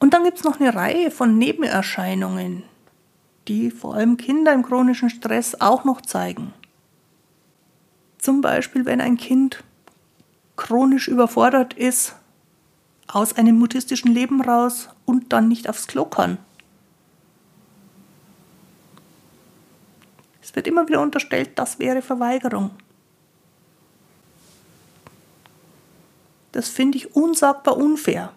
Und 0.00 0.14
dann 0.14 0.24
gibt 0.24 0.38
es 0.38 0.44
noch 0.44 0.58
eine 0.60 0.74
Reihe 0.74 1.10
von 1.10 1.38
Nebenerscheinungen, 1.38 2.62
die 3.46 3.70
vor 3.70 3.94
allem 3.94 4.16
Kinder 4.16 4.52
im 4.52 4.62
chronischen 4.62 5.10
Stress 5.10 5.60
auch 5.60 5.84
noch 5.84 6.00
zeigen. 6.00 6.54
Zum 8.18 8.40
Beispiel, 8.40 8.84
wenn 8.84 9.00
ein 9.00 9.16
Kind 9.16 9.62
chronisch 10.56 11.08
überfordert 11.08 11.74
ist, 11.74 12.14
aus 13.06 13.36
einem 13.36 13.58
mutistischen 13.58 14.12
Leben 14.12 14.40
raus 14.40 14.88
und 15.04 15.32
dann 15.32 15.48
nicht 15.48 15.68
aufs 15.68 15.86
Klo 15.86 16.04
kann. 16.04 16.38
Es 20.48 20.56
wird 20.56 20.66
immer 20.66 20.88
wieder 20.88 21.02
unterstellt, 21.02 21.50
das 21.56 21.78
wäre 21.78 22.00
Verweigerung. 22.00 22.70
Das 26.52 26.70
finde 26.70 26.96
ich 26.96 27.14
unsagbar 27.14 27.76
unfair. 27.76 28.32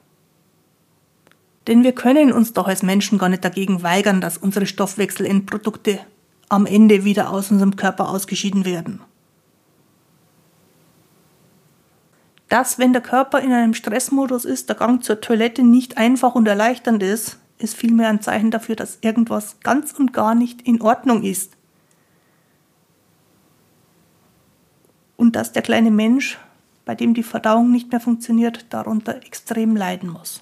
Denn 1.67 1.85
wir 1.85 1.93
können 1.93 2.33
uns 2.33 2.51
doch 2.51 2.67
als 2.67 2.83
Menschen 2.83 3.17
gar 3.17 3.29
nicht 3.29 3.45
dagegen 3.45 3.81
weigern, 3.81 4.19
dass 4.19 4.37
unsere 4.37 4.65
Stoffwechselendprodukte 4.65 6.01
am 6.49 6.65
Ende 6.65 7.05
wieder 7.05 7.29
aus 7.29 7.49
unserem 7.49 7.77
Körper 7.77 8.09
ausgeschieden 8.09 8.65
werden. 8.65 8.99
Dass, 12.49 12.77
wenn 12.77 12.91
der 12.91 13.01
Körper 13.01 13.39
in 13.39 13.53
einem 13.53 13.73
Stressmodus 13.73 14.43
ist, 14.43 14.67
der 14.67 14.75
Gang 14.75 15.01
zur 15.01 15.21
Toilette 15.21 15.63
nicht 15.63 15.97
einfach 15.97 16.35
und 16.35 16.45
erleichternd 16.45 17.01
ist, 17.03 17.39
ist 17.57 17.77
vielmehr 17.77 18.09
ein 18.09 18.19
Zeichen 18.19 18.51
dafür, 18.51 18.75
dass 18.75 18.97
irgendwas 18.99 19.61
ganz 19.61 19.93
und 19.93 20.11
gar 20.11 20.35
nicht 20.35 20.63
in 20.63 20.81
Ordnung 20.81 21.23
ist. 21.23 21.55
Und 25.21 25.35
dass 25.35 25.51
der 25.51 25.61
kleine 25.61 25.91
Mensch, 25.91 26.39
bei 26.83 26.95
dem 26.95 27.13
die 27.13 27.21
Verdauung 27.21 27.69
nicht 27.69 27.91
mehr 27.91 27.99
funktioniert, 27.99 28.65
darunter 28.71 29.17
extrem 29.23 29.75
leiden 29.75 30.09
muss. 30.09 30.41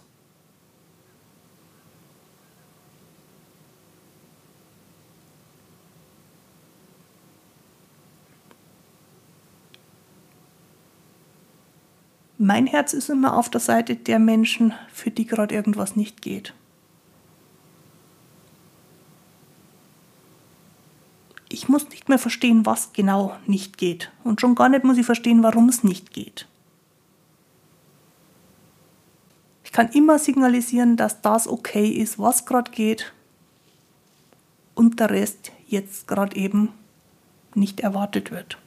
Mein 12.37 12.65
Herz 12.65 12.93
ist 12.93 13.09
immer 13.09 13.35
auf 13.35 13.49
der 13.49 13.59
Seite 13.59 13.97
der 13.97 14.17
Menschen, 14.17 14.71
für 14.93 15.11
die 15.11 15.25
gerade 15.25 15.53
irgendwas 15.55 15.97
nicht 15.97 16.21
geht. 16.21 16.53
Ich 21.49 21.67
muss 21.67 21.89
nicht 21.89 22.09
mehr 22.09 22.19
verstehen, 22.19 22.65
was 22.65 22.93
genau 22.93 23.35
nicht 23.47 23.77
geht. 23.77 24.11
Und 24.23 24.39
schon 24.39 24.55
gar 24.55 24.69
nicht 24.69 24.83
muss 24.83 24.97
ich 24.97 25.05
verstehen, 25.05 25.41
warum 25.43 25.67
es 25.67 25.83
nicht 25.83 26.13
geht. 26.13 26.47
Ich 29.63 29.71
kann 29.71 29.89
immer 29.89 30.17
signalisieren, 30.17 30.97
dass 30.97 31.21
das 31.21 31.47
okay 31.47 31.87
ist, 31.89 32.17
was 32.17 32.45
gerade 32.45 32.71
geht 32.71 33.13
und 34.73 34.99
der 34.99 35.09
Rest 35.09 35.51
jetzt 35.67 36.07
gerade 36.07 36.35
eben 36.35 36.69
nicht 37.53 37.79
erwartet 37.81 38.31
wird. 38.31 38.57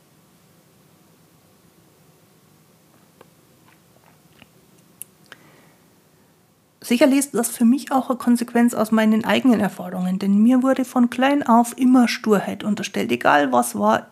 Sicherlich 6.82 7.20
ist 7.20 7.34
das 7.34 7.48
für 7.48 7.64
mich 7.64 7.92
auch 7.92 8.10
eine 8.10 8.18
Konsequenz 8.18 8.74
aus 8.74 8.90
meinen 8.90 9.24
eigenen 9.24 9.60
Erfahrungen, 9.60 10.18
denn 10.18 10.42
mir 10.42 10.64
wurde 10.64 10.84
von 10.84 11.10
klein 11.10 11.44
auf 11.44 11.78
immer 11.78 12.08
Sturheit 12.08 12.64
unterstellt. 12.64 13.12
Egal 13.12 13.52
was 13.52 13.78
war, 13.78 14.08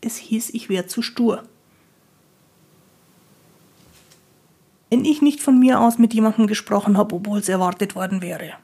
es 0.00 0.16
hieß, 0.16 0.50
ich 0.50 0.68
wäre 0.68 0.86
zu 0.86 1.00
stur. 1.00 1.44
Wenn 4.90 5.04
ich 5.04 5.22
nicht 5.22 5.40
von 5.40 5.60
mir 5.60 5.80
aus 5.80 5.98
mit 5.98 6.12
jemandem 6.12 6.48
gesprochen 6.48 6.98
habe, 6.98 7.14
obwohl 7.14 7.38
es 7.38 7.48
erwartet 7.48 7.94
worden 7.94 8.20
wäre. 8.20 8.54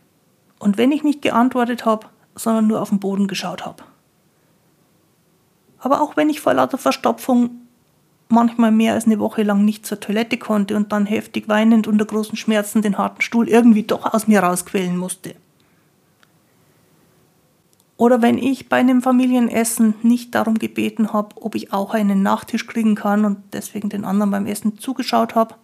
Und 0.59 0.77
wenn 0.77 0.91
ich 0.91 1.05
nicht 1.05 1.23
geantwortet 1.23 1.85
habe, 1.85 2.09
sondern 2.35 2.67
nur 2.67 2.83
auf 2.83 2.89
den 2.89 2.99
Boden 2.99 3.29
geschaut 3.29 3.65
habe. 3.65 3.85
Aber 5.79 6.01
auch 6.01 6.17
wenn 6.17 6.29
ich 6.29 6.41
vor 6.41 6.55
lauter 6.55 6.79
Verstopfung 6.79 7.64
manchmal 8.29 8.73
mehr 8.73 8.95
als 8.95 9.07
eine 9.07 9.19
Woche 9.19 9.43
lang 9.43 9.65
nicht 9.65 9.87
zur 9.87 10.01
Toilette 10.01 10.39
konnte 10.39 10.77
und 10.77 10.93
dann 10.93 11.07
heftig 11.07 11.49
weinend 11.49 11.87
unter 11.87 12.05
großen 12.05 12.37
Schmerzen 12.37 12.83
den 12.83 12.99
harten 12.99 13.23
Stuhl 13.23 13.49
irgendwie 13.49 13.83
doch 13.83 14.13
aus 14.13 14.27
mir 14.27 14.41
rausquälen 14.43 14.97
musste. 14.97 15.35
Oder 17.97 18.23
wenn 18.23 18.39
ich 18.39 18.69
bei 18.69 18.79
einem 18.79 19.03
Familienessen 19.03 19.95
nicht 20.03 20.35
darum 20.35 20.59
gebeten 20.59 21.13
habe, 21.13 21.37
ob 21.41 21.55
ich 21.55 21.73
auch 21.73 21.95
einen 21.95 22.23
Nachtisch 22.23 22.67
kriegen 22.67 22.97
kann 22.97 23.25
und 23.25 23.39
deswegen 23.53 23.89
den 23.89 24.05
anderen 24.05 24.33
beim 24.33 24.47
Essen 24.47 24.79
zugeschaut 24.79 25.37
habe 25.37 25.55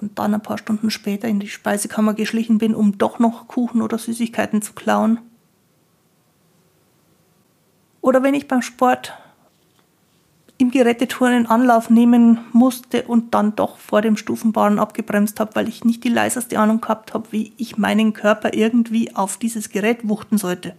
und 0.00 0.18
dann 0.18 0.34
ein 0.34 0.42
paar 0.42 0.58
Stunden 0.58 0.90
später 0.90 1.28
in 1.28 1.40
die 1.40 1.48
Speisekammer 1.48 2.12
geschlichen 2.12 2.58
bin, 2.58 2.74
um 2.74 2.98
doch 2.98 3.18
noch 3.18 3.48
Kuchen 3.48 3.80
oder 3.80 3.96
Süßigkeiten 3.96 4.60
zu 4.60 4.74
klauen. 4.74 5.18
Oder 8.02 8.22
wenn 8.22 8.34
ich 8.34 8.48
beim 8.48 8.62
Sport 8.62 9.14
im 10.62 10.70
Geräteturnen 10.70 11.46
Anlauf 11.46 11.90
nehmen 11.90 12.38
musste 12.52 13.02
und 13.02 13.34
dann 13.34 13.56
doch 13.56 13.78
vor 13.78 14.00
dem 14.00 14.16
Stufenbahn 14.16 14.78
abgebremst 14.78 15.40
habe, 15.40 15.56
weil 15.56 15.68
ich 15.68 15.84
nicht 15.84 16.04
die 16.04 16.08
leiseste 16.08 16.58
Ahnung 16.58 16.80
gehabt 16.80 17.14
habe, 17.14 17.26
wie 17.32 17.52
ich 17.56 17.78
meinen 17.78 18.12
Körper 18.12 18.54
irgendwie 18.54 19.14
auf 19.14 19.36
dieses 19.36 19.70
Gerät 19.70 20.08
wuchten 20.08 20.38
sollte. 20.38 20.76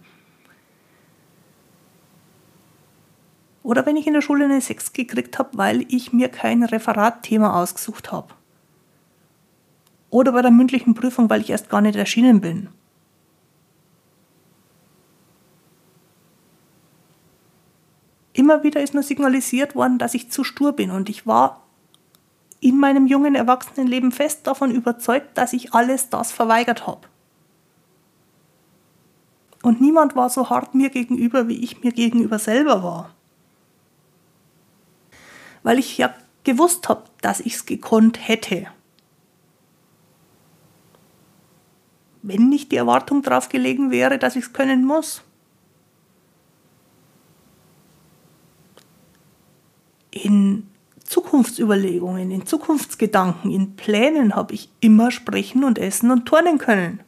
Oder 3.62 3.84
wenn 3.84 3.96
ich 3.96 4.06
in 4.06 4.14
der 4.14 4.22
Schule 4.22 4.46
eine 4.46 4.60
6 4.60 4.94
gekriegt 4.94 5.38
habe, 5.38 5.50
weil 5.52 5.84
ich 5.88 6.14
mir 6.14 6.30
kein 6.30 6.62
Referatthema 6.62 7.60
ausgesucht 7.60 8.10
habe. 8.10 8.28
Oder 10.08 10.32
bei 10.32 10.40
der 10.40 10.50
mündlichen 10.50 10.94
Prüfung, 10.94 11.28
weil 11.28 11.42
ich 11.42 11.50
erst 11.50 11.68
gar 11.68 11.82
nicht 11.82 11.96
erschienen 11.96 12.40
bin. 12.40 12.68
Immer 18.34 18.64
wieder 18.64 18.82
ist 18.82 18.94
mir 18.94 19.02
signalisiert 19.04 19.74
worden, 19.76 19.98
dass 19.98 20.12
ich 20.12 20.30
zu 20.30 20.42
stur 20.44 20.72
bin 20.72 20.90
und 20.90 21.08
ich 21.08 21.26
war 21.26 21.62
in 22.60 22.78
meinem 22.78 23.06
jungen 23.06 23.36
Erwachsenenleben 23.36 24.10
fest 24.10 24.46
davon 24.46 24.70
überzeugt, 24.70 25.38
dass 25.38 25.52
ich 25.52 25.72
alles 25.72 26.10
das 26.10 26.32
verweigert 26.32 26.86
habe. 26.86 27.06
Und 29.62 29.80
niemand 29.80 30.16
war 30.16 30.28
so 30.30 30.50
hart 30.50 30.74
mir 30.74 30.90
gegenüber, 30.90 31.46
wie 31.48 31.62
ich 31.62 31.82
mir 31.82 31.92
gegenüber 31.92 32.38
selber 32.38 32.82
war. 32.82 33.14
Weil 35.62 35.78
ich 35.78 35.96
ja 35.96 36.12
gewusst 36.42 36.88
habe, 36.88 37.04
dass 37.22 37.40
ich 37.40 37.54
es 37.54 37.66
gekonnt 37.66 38.28
hätte. 38.28 38.66
Wenn 42.22 42.48
nicht 42.48 42.72
die 42.72 42.76
Erwartung 42.76 43.22
darauf 43.22 43.48
gelegen 43.48 43.90
wäre, 43.90 44.18
dass 44.18 44.36
ich 44.36 44.44
es 44.46 44.52
können 44.52 44.84
muss. 44.84 45.22
In 50.14 50.68
Zukunftsüberlegungen, 51.04 52.30
in 52.30 52.46
Zukunftsgedanken, 52.46 53.50
in 53.50 53.76
Plänen 53.76 54.34
habe 54.34 54.54
ich 54.54 54.68
immer 54.80 55.10
sprechen 55.10 55.64
und 55.64 55.78
essen 55.78 56.10
und 56.10 56.26
turnen 56.26 56.58
können. 56.58 57.00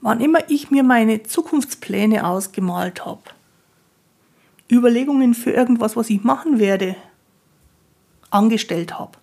Wann 0.00 0.20
immer 0.20 0.48
ich 0.48 0.70
mir 0.70 0.82
meine 0.82 1.22
Zukunftspläne 1.22 2.26
ausgemalt 2.26 3.04
habe, 3.04 3.22
Überlegungen 4.70 5.34
für 5.34 5.50
irgendwas, 5.50 5.96
was 5.96 6.10
ich 6.10 6.22
machen 6.22 6.58
werde, 6.58 6.94
angestellt 8.30 8.98
habe, 8.98 9.18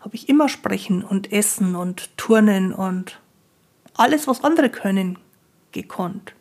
habe 0.00 0.14
ich 0.14 0.28
immer 0.28 0.48
sprechen 0.48 1.02
und 1.02 1.32
essen 1.32 1.74
und 1.74 2.16
turnen 2.18 2.74
und 2.74 3.18
alles, 3.94 4.28
was 4.28 4.44
andere 4.44 4.68
können, 4.68 5.18
gekonnt. 5.72 6.34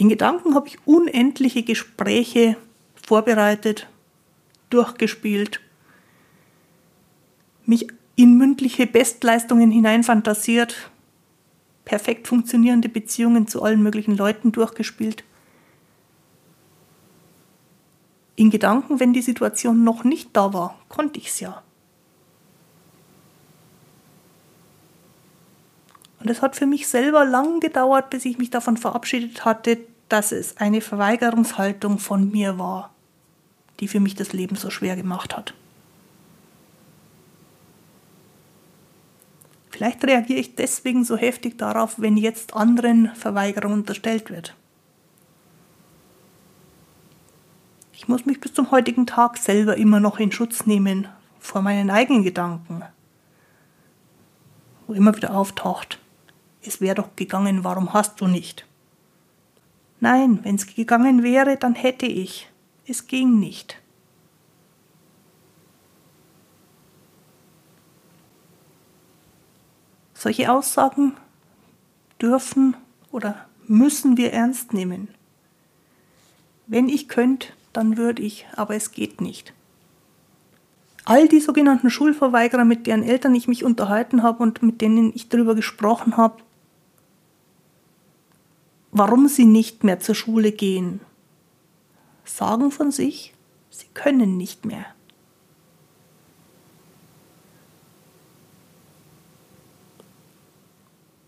In 0.00 0.08
Gedanken 0.08 0.54
habe 0.54 0.66
ich 0.66 0.78
unendliche 0.86 1.62
Gespräche 1.62 2.56
vorbereitet, 2.94 3.86
durchgespielt, 4.70 5.60
mich 7.66 7.86
in 8.16 8.38
mündliche 8.38 8.86
Bestleistungen 8.86 9.70
hineinfantasiert, 9.70 10.90
perfekt 11.84 12.28
funktionierende 12.28 12.88
Beziehungen 12.88 13.46
zu 13.46 13.62
allen 13.62 13.82
möglichen 13.82 14.16
Leuten 14.16 14.52
durchgespielt. 14.52 15.22
In 18.36 18.48
Gedanken, 18.48 19.00
wenn 19.00 19.12
die 19.12 19.20
Situation 19.20 19.84
noch 19.84 20.02
nicht 20.02 20.30
da 20.32 20.54
war, 20.54 20.78
konnte 20.88 21.20
ich 21.20 21.26
es 21.26 21.40
ja. 21.40 21.62
Und 26.20 26.30
es 26.30 26.40
hat 26.40 26.56
für 26.56 26.66
mich 26.66 26.88
selber 26.88 27.26
lang 27.26 27.60
gedauert, 27.60 28.08
bis 28.08 28.24
ich 28.24 28.38
mich 28.38 28.48
davon 28.48 28.78
verabschiedet 28.78 29.44
hatte, 29.44 29.89
dass 30.10 30.32
es 30.32 30.56
eine 30.58 30.80
Verweigerungshaltung 30.80 31.98
von 31.98 32.30
mir 32.30 32.58
war, 32.58 32.92
die 33.78 33.88
für 33.88 34.00
mich 34.00 34.14
das 34.14 34.32
Leben 34.32 34.56
so 34.56 34.68
schwer 34.68 34.96
gemacht 34.96 35.36
hat. 35.36 35.54
Vielleicht 39.70 40.04
reagiere 40.04 40.40
ich 40.40 40.56
deswegen 40.56 41.04
so 41.04 41.16
heftig 41.16 41.56
darauf, 41.56 41.94
wenn 41.98 42.16
jetzt 42.16 42.54
anderen 42.54 43.14
Verweigerung 43.14 43.72
unterstellt 43.72 44.28
wird. 44.28 44.54
Ich 47.92 48.08
muss 48.08 48.26
mich 48.26 48.40
bis 48.40 48.52
zum 48.52 48.70
heutigen 48.70 49.06
Tag 49.06 49.38
selber 49.38 49.76
immer 49.76 50.00
noch 50.00 50.18
in 50.18 50.32
Schutz 50.32 50.66
nehmen 50.66 51.08
vor 51.38 51.62
meinen 51.62 51.88
eigenen 51.88 52.24
Gedanken, 52.24 52.82
wo 54.86 54.92
immer 54.92 55.16
wieder 55.16 55.34
auftaucht, 55.34 55.98
es 56.62 56.80
wäre 56.80 56.96
doch 56.96 57.16
gegangen, 57.16 57.64
warum 57.64 57.92
hast 57.92 58.20
du 58.20 58.26
nicht? 58.26 58.66
Nein, 60.00 60.40
wenn 60.42 60.54
es 60.54 60.66
gegangen 60.66 61.22
wäre, 61.22 61.56
dann 61.56 61.74
hätte 61.74 62.06
ich. 62.06 62.48
Es 62.86 63.06
ging 63.06 63.38
nicht. 63.38 63.80
Solche 70.14 70.50
Aussagen 70.50 71.14
dürfen 72.20 72.76
oder 73.12 73.46
müssen 73.66 74.16
wir 74.16 74.32
ernst 74.32 74.72
nehmen. 74.72 75.08
Wenn 76.66 76.88
ich 76.88 77.08
könnte, 77.08 77.48
dann 77.72 77.96
würde 77.96 78.22
ich, 78.22 78.46
aber 78.56 78.74
es 78.74 78.92
geht 78.92 79.20
nicht. 79.20 79.54
All 81.04 81.28
die 81.28 81.40
sogenannten 81.40 81.90
Schulverweigerer, 81.90 82.64
mit 82.64 82.86
deren 82.86 83.02
Eltern 83.02 83.34
ich 83.34 83.48
mich 83.48 83.64
unterhalten 83.64 84.22
habe 84.22 84.42
und 84.42 84.62
mit 84.62 84.80
denen 84.80 85.12
ich 85.14 85.28
darüber 85.28 85.54
gesprochen 85.54 86.16
habe, 86.16 86.42
warum 88.92 89.28
sie 89.28 89.44
nicht 89.44 89.84
mehr 89.84 90.00
zur 90.00 90.14
Schule 90.14 90.52
gehen, 90.52 91.00
sagen 92.24 92.70
von 92.70 92.90
sich, 92.90 93.34
sie 93.70 93.86
können 93.94 94.36
nicht 94.36 94.64
mehr. 94.64 94.86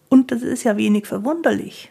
Und 0.09 0.31
das 0.31 0.43
ist 0.43 0.65
ja 0.65 0.77
wenig 0.77 1.07
verwunderlich. 1.07 1.91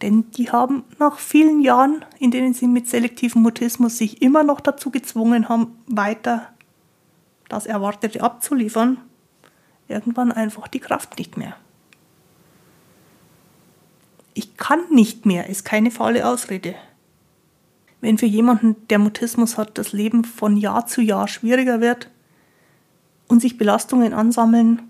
Denn 0.00 0.30
die 0.30 0.50
haben 0.50 0.84
nach 0.98 1.18
vielen 1.18 1.60
Jahren, 1.60 2.04
in 2.18 2.30
denen 2.30 2.54
sie 2.54 2.66
mit 2.66 2.88
selektivem 2.88 3.42
Mutismus 3.42 3.98
sich 3.98 4.22
immer 4.22 4.44
noch 4.44 4.60
dazu 4.60 4.90
gezwungen 4.90 5.48
haben, 5.48 5.78
weiter 5.86 6.54
das 7.48 7.66
Erwartete 7.66 8.22
abzuliefern, 8.22 8.98
irgendwann 9.88 10.32
einfach 10.32 10.68
die 10.68 10.78
Kraft 10.78 11.18
nicht 11.18 11.36
mehr. 11.36 11.56
Ich 14.34 14.56
kann 14.56 14.80
nicht 14.90 15.26
mehr 15.26 15.48
ist 15.48 15.64
keine 15.64 15.90
faule 15.90 16.26
Ausrede. 16.26 16.74
Wenn 18.00 18.18
für 18.18 18.26
jemanden, 18.26 18.76
der 18.88 18.98
Mutismus 18.98 19.58
hat, 19.58 19.76
das 19.76 19.92
Leben 19.92 20.24
von 20.24 20.56
Jahr 20.56 20.86
zu 20.86 21.02
Jahr 21.02 21.28
schwieriger 21.28 21.80
wird 21.80 22.10
und 23.28 23.40
sich 23.40 23.58
Belastungen 23.58 24.14
ansammeln, 24.14 24.82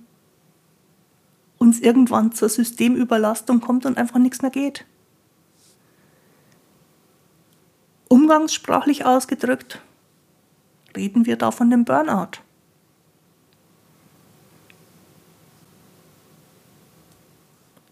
uns 1.59 1.81
irgendwann 1.81 2.33
zur 2.33 2.49
Systemüberlastung 2.49 3.61
kommt 3.61 3.85
und 3.85 3.99
einfach 3.99 4.19
nichts 4.19 4.43
mehr 4.43 4.51
geht. 4.51 4.87
Umgangssprachlich 8.09 9.05
ausgedrückt 9.05 9.81
reden 10.97 11.27
wir 11.27 11.37
da 11.37 11.51
von 11.51 11.71
dem 11.71 11.85
Burnout. 11.85 12.41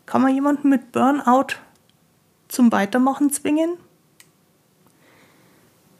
Kann 0.09 0.23
man 0.23 0.33
jemanden 0.33 0.71
mit 0.71 0.91
Burnout 0.91 1.57
zum 2.49 2.73
Weitermachen 2.73 3.31
zwingen? 3.31 3.77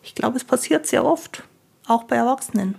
Ich 0.03 0.15
glaube, 0.15 0.39
es 0.39 0.45
passiert 0.45 0.87
sehr 0.87 1.05
oft, 1.05 1.43
auch 1.87 2.05
bei 2.05 2.17
Erwachsenen. 2.17 2.77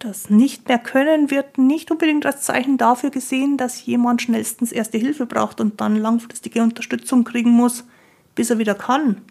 Das 0.00 0.28
nicht 0.28 0.68
mehr 0.68 0.78
können 0.78 1.30
wird 1.30 1.56
nicht 1.56 1.90
unbedingt 1.90 2.26
als 2.26 2.42
Zeichen 2.42 2.76
dafür 2.76 3.08
gesehen, 3.08 3.56
dass 3.56 3.86
jemand 3.86 4.20
schnellstens 4.20 4.70
erste 4.70 4.98
Hilfe 4.98 5.24
braucht 5.24 5.62
und 5.62 5.80
dann 5.80 5.96
langfristige 5.96 6.62
Unterstützung 6.62 7.24
kriegen 7.24 7.52
muss, 7.52 7.84
bis 8.34 8.50
er 8.50 8.58
wieder 8.58 8.74
kann. 8.74 9.22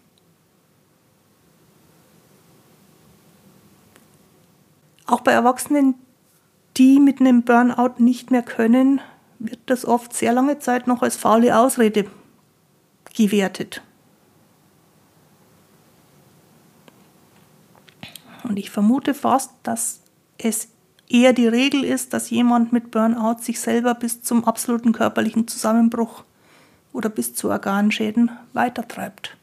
Auch 5.06 5.20
bei 5.20 5.30
Erwachsenen, 5.30 5.94
die 6.78 7.00
mit 7.00 7.20
einem 7.20 7.42
Burnout 7.42 7.94
nicht 7.98 8.30
mehr 8.30 8.42
können, 8.42 9.00
wird 9.38 9.60
das 9.66 9.84
oft 9.84 10.14
sehr 10.14 10.32
lange 10.32 10.58
Zeit 10.58 10.86
noch 10.86 11.02
als 11.02 11.16
faule 11.16 11.58
Ausrede 11.58 12.06
gewertet. 13.14 13.82
Und 18.44 18.58
ich 18.58 18.70
vermute 18.70 19.14
fast, 19.14 19.50
dass 19.62 20.00
es 20.38 20.68
eher 21.08 21.32
die 21.32 21.48
Regel 21.48 21.84
ist, 21.84 22.12
dass 22.12 22.30
jemand 22.30 22.72
mit 22.72 22.90
Burnout 22.90 23.42
sich 23.42 23.60
selber 23.60 23.94
bis 23.94 24.22
zum 24.22 24.44
absoluten 24.44 24.92
körperlichen 24.92 25.48
Zusammenbruch 25.48 26.24
oder 26.92 27.08
bis 27.08 27.34
zu 27.34 27.50
Organschäden 27.50 28.30
weitertreibt. 28.52 29.36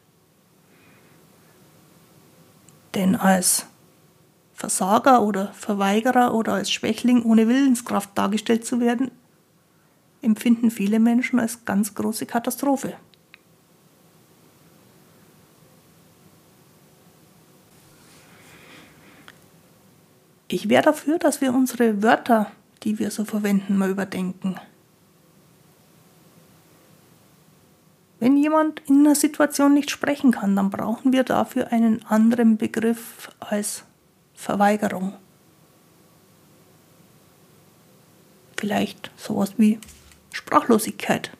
Denn 2.94 3.14
als 3.14 3.66
Versager 4.56 5.22
oder 5.22 5.52
Verweigerer 5.52 6.32
oder 6.32 6.54
als 6.54 6.70
Schwächling 6.70 7.22
ohne 7.24 7.46
Willenskraft 7.46 8.10
dargestellt 8.14 8.64
zu 8.64 8.80
werden, 8.80 9.10
empfinden 10.22 10.70
viele 10.70 10.98
Menschen 10.98 11.38
als 11.38 11.66
ganz 11.66 11.94
große 11.94 12.24
Katastrophe. 12.24 12.94
Ich 20.48 20.70
wäre 20.70 20.84
dafür, 20.84 21.18
dass 21.18 21.42
wir 21.42 21.52
unsere 21.52 22.02
Wörter, 22.02 22.50
die 22.82 22.98
wir 22.98 23.10
so 23.10 23.26
verwenden, 23.26 23.76
mal 23.76 23.90
überdenken. 23.90 24.58
Wenn 28.20 28.38
jemand 28.38 28.80
in 28.86 29.00
einer 29.00 29.16
Situation 29.16 29.74
nicht 29.74 29.90
sprechen 29.90 30.30
kann, 30.30 30.56
dann 30.56 30.70
brauchen 30.70 31.12
wir 31.12 31.24
dafür 31.24 31.72
einen 31.72 32.06
anderen 32.06 32.56
Begriff 32.56 33.30
als 33.38 33.84
Verweigerung. 34.36 35.14
Vielleicht 38.56 39.10
sowas 39.16 39.54
wie 39.56 39.80
Sprachlosigkeit. 40.32 41.30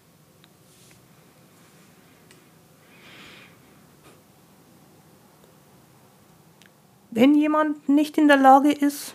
Wenn 7.11 7.35
jemand 7.35 7.89
nicht 7.89 8.19
in 8.19 8.29
der 8.29 8.37
Lage 8.37 8.73
ist, 8.73 9.15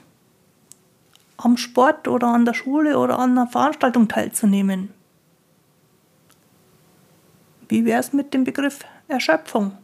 am 1.37 1.57
Sport 1.57 2.07
oder 2.07 2.27
an 2.27 2.45
der 2.45 2.53
Schule 2.53 2.97
oder 2.97 3.19
an 3.19 3.31
einer 3.31 3.47
Veranstaltung 3.47 4.07
teilzunehmen, 4.07 4.91
wie 7.69 7.85
wäre 7.85 7.99
es 7.99 8.11
mit 8.11 8.33
dem 8.33 8.43
Begriff 8.43 8.79
Erschöpfung? 9.07 9.77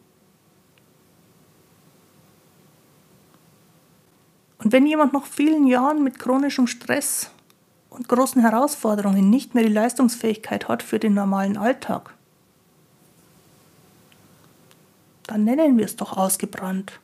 Und 4.60 4.72
wenn 4.72 4.88
jemand 4.88 5.13
nach 5.13 5.26
vielen 5.26 5.67
Jahren 5.67 6.04
mit 6.04 6.20
chronischem 6.20 6.67
Stress 6.67 7.32
und 7.89 8.08
großen 8.08 8.41
Herausforderungen 8.41 9.30
nicht 9.30 9.54
mehr 9.54 9.63
die 9.63 9.74
Leistungsfähigkeit 9.74 10.67
hat 10.67 10.84
für 10.84 11.00
den 11.00 11.13
normalen 11.13 11.58
Alltag, 11.58 12.13
dann 15.24 15.43
nennen 15.43 15.78
wir 15.78 15.86
es 15.86 15.96
doch 15.96 16.17
ausgebrannt 16.17 17.00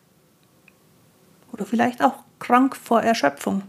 oder 1.51 1.65
vielleicht 1.65 2.03
auch 2.03 2.23
krank 2.39 2.75
vor 2.75 3.01
Erschöpfung. 3.01 3.63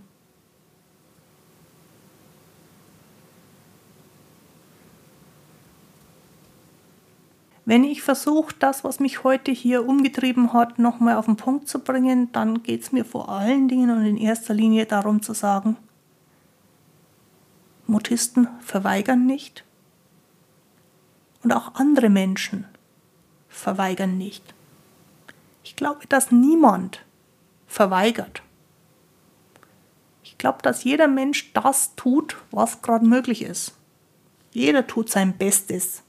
Wenn 7.67 7.85
ich 7.85 8.03
versuche, 8.03 8.55
das, 8.59 8.85
was 8.85 9.01
mich 9.01 9.25
heute 9.25 9.51
hier 9.51 9.89
umgetrieben 9.89 10.53
hat, 10.53 10.79
nochmal 10.79 11.17
auf 11.17 11.25
den 11.25 11.37
Punkt 11.37 11.67
zu 11.67 11.79
bringen, 11.79 12.31
dann 12.33 12.63
geht 12.63 12.83
es 12.83 12.93
mir 12.93 13.05
vor 13.05 13.31
allen 13.31 13.69
Dingen 13.69 13.91
und 13.91 14.05
in 14.05 14.19
erster 14.19 14.53
Linie 14.53 14.85
darum 14.85 15.23
zu 15.23 15.33
sagen, 15.33 15.77
Mutisten 17.87 18.49
verweigern 18.61 19.27
nicht 19.27 19.65
und 21.43 21.53
auch 21.53 21.75
andere 21.75 22.11
Menschen 22.11 22.67
verweigern 23.49 24.19
nicht. 24.19 24.55
Ich 25.63 25.77
glaube, 25.77 26.07
dass 26.07 26.31
niemand 26.31 27.03
verweigert. 27.67 28.43
Ich 30.23 30.37
glaube, 30.37 30.59
dass 30.63 30.85
jeder 30.85 31.09
Mensch 31.09 31.53
das 31.55 31.95
tut, 31.95 32.37
was 32.51 32.83
gerade 32.83 33.07
möglich 33.07 33.43
ist. 33.43 33.75
Jeder 34.53 34.87
tut 34.87 35.11
sein 35.11 35.37
Bestes. 35.37 36.03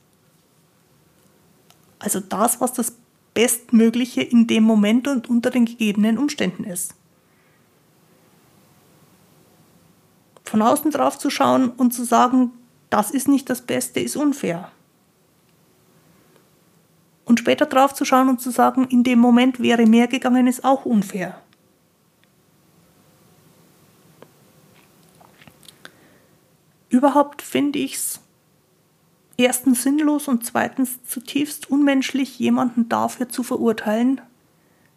Also 2.00 2.20
das, 2.20 2.62
was 2.62 2.74
das 2.74 2.94
Bestmögliche 3.34 4.22
in 4.22 4.48
dem 4.48 4.64
Moment 4.64 5.08
und 5.08 5.30
unter 5.30 5.50
den 5.52 5.66
gegebenen 5.66 6.18
Umständen 6.18 6.64
ist. 6.64 6.96
Von 10.44 10.62
außen 10.62 10.92
drauf 10.92 11.18
zu 11.18 11.30
schauen 11.30 11.70
und 11.70 11.94
zu 11.94 12.06
sagen, 12.06 12.52
das 12.90 13.12
ist 13.12 13.28
nicht 13.28 13.50
das 13.50 13.62
Beste, 13.62 14.00
ist 14.00 14.16
unfair. 14.16 14.72
Und 17.26 17.40
später 17.40 17.66
drauf 17.66 17.94
zu 17.94 18.06
schauen 18.06 18.30
und 18.30 18.40
zu 18.40 18.52
sagen, 18.52 18.86
in 18.86 19.04
dem 19.04 19.20
Moment 19.20 19.60
wäre 19.60 19.86
mehr 19.86 20.08
gegangen, 20.08 20.48
ist 20.48 20.64
auch 20.64 20.86
unfair. 20.86 21.42
Überhaupt 26.90 27.42
finde 27.42 27.80
ich 27.80 27.96
es 27.96 28.22
erstens 29.38 29.84
sinnlos 29.84 30.28
und 30.28 30.46
zweitens 30.46 31.04
zutiefst 31.04 31.70
unmenschlich, 31.70 32.40
jemanden 32.40 32.90
dafür 32.90 33.30
zu 33.30 33.44
verurteilen, 33.44 34.22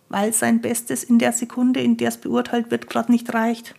weil 0.09 0.33
sein 0.33 0.61
Bestes 0.61 1.05
in 1.05 1.19
der 1.19 1.33
Sekunde, 1.33 1.81
in 1.81 1.97
der 1.97 2.09
es 2.09 2.17
beurteilt 2.19 2.71
wird, 2.71 2.89
gerade 2.89 3.13
nicht 3.13 3.33
reicht. 3.35 3.75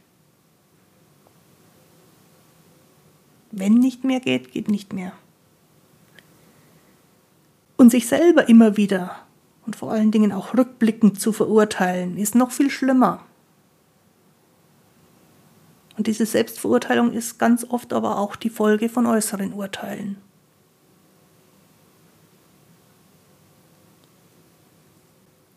Wenn 3.51 3.73
nicht 3.73 4.03
mehr 4.03 4.19
geht, 4.19 4.51
geht 4.51 4.69
nicht 4.69 4.93
mehr. 4.93 5.13
Und 7.77 7.89
sich 7.91 8.07
selber 8.07 8.47
immer 8.49 8.77
wieder 8.77 9.15
und 9.65 9.75
vor 9.75 9.91
allen 9.91 10.11
Dingen 10.11 10.31
auch 10.31 10.55
rückblickend 10.55 11.19
zu 11.19 11.31
verurteilen, 11.31 12.17
ist 12.17 12.35
noch 12.35 12.51
viel 12.51 12.69
schlimmer. 12.69 13.25
Und 15.97 16.07
diese 16.07 16.25
Selbstverurteilung 16.25 17.11
ist 17.11 17.39
ganz 17.39 17.65
oft 17.69 17.91
aber 17.91 18.17
auch 18.17 18.35
die 18.35 18.49
Folge 18.49 18.89
von 18.89 19.05
äußeren 19.05 19.53
Urteilen. 19.53 20.17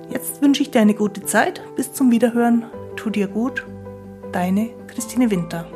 Jetzt 0.10 0.42
wünsche 0.42 0.64
ich 0.64 0.72
dir 0.72 0.82
eine 0.82 0.96
gute 0.96 1.24
Zeit. 1.26 1.62
Bis 1.76 1.94
zum 1.94 2.12
Wiederhören. 2.12 2.66
Tu 2.96 3.10
dir 3.10 3.28
gut. 3.28 3.66
Deine 4.32 4.70
Christine 4.88 5.32
Winter. 5.32 5.68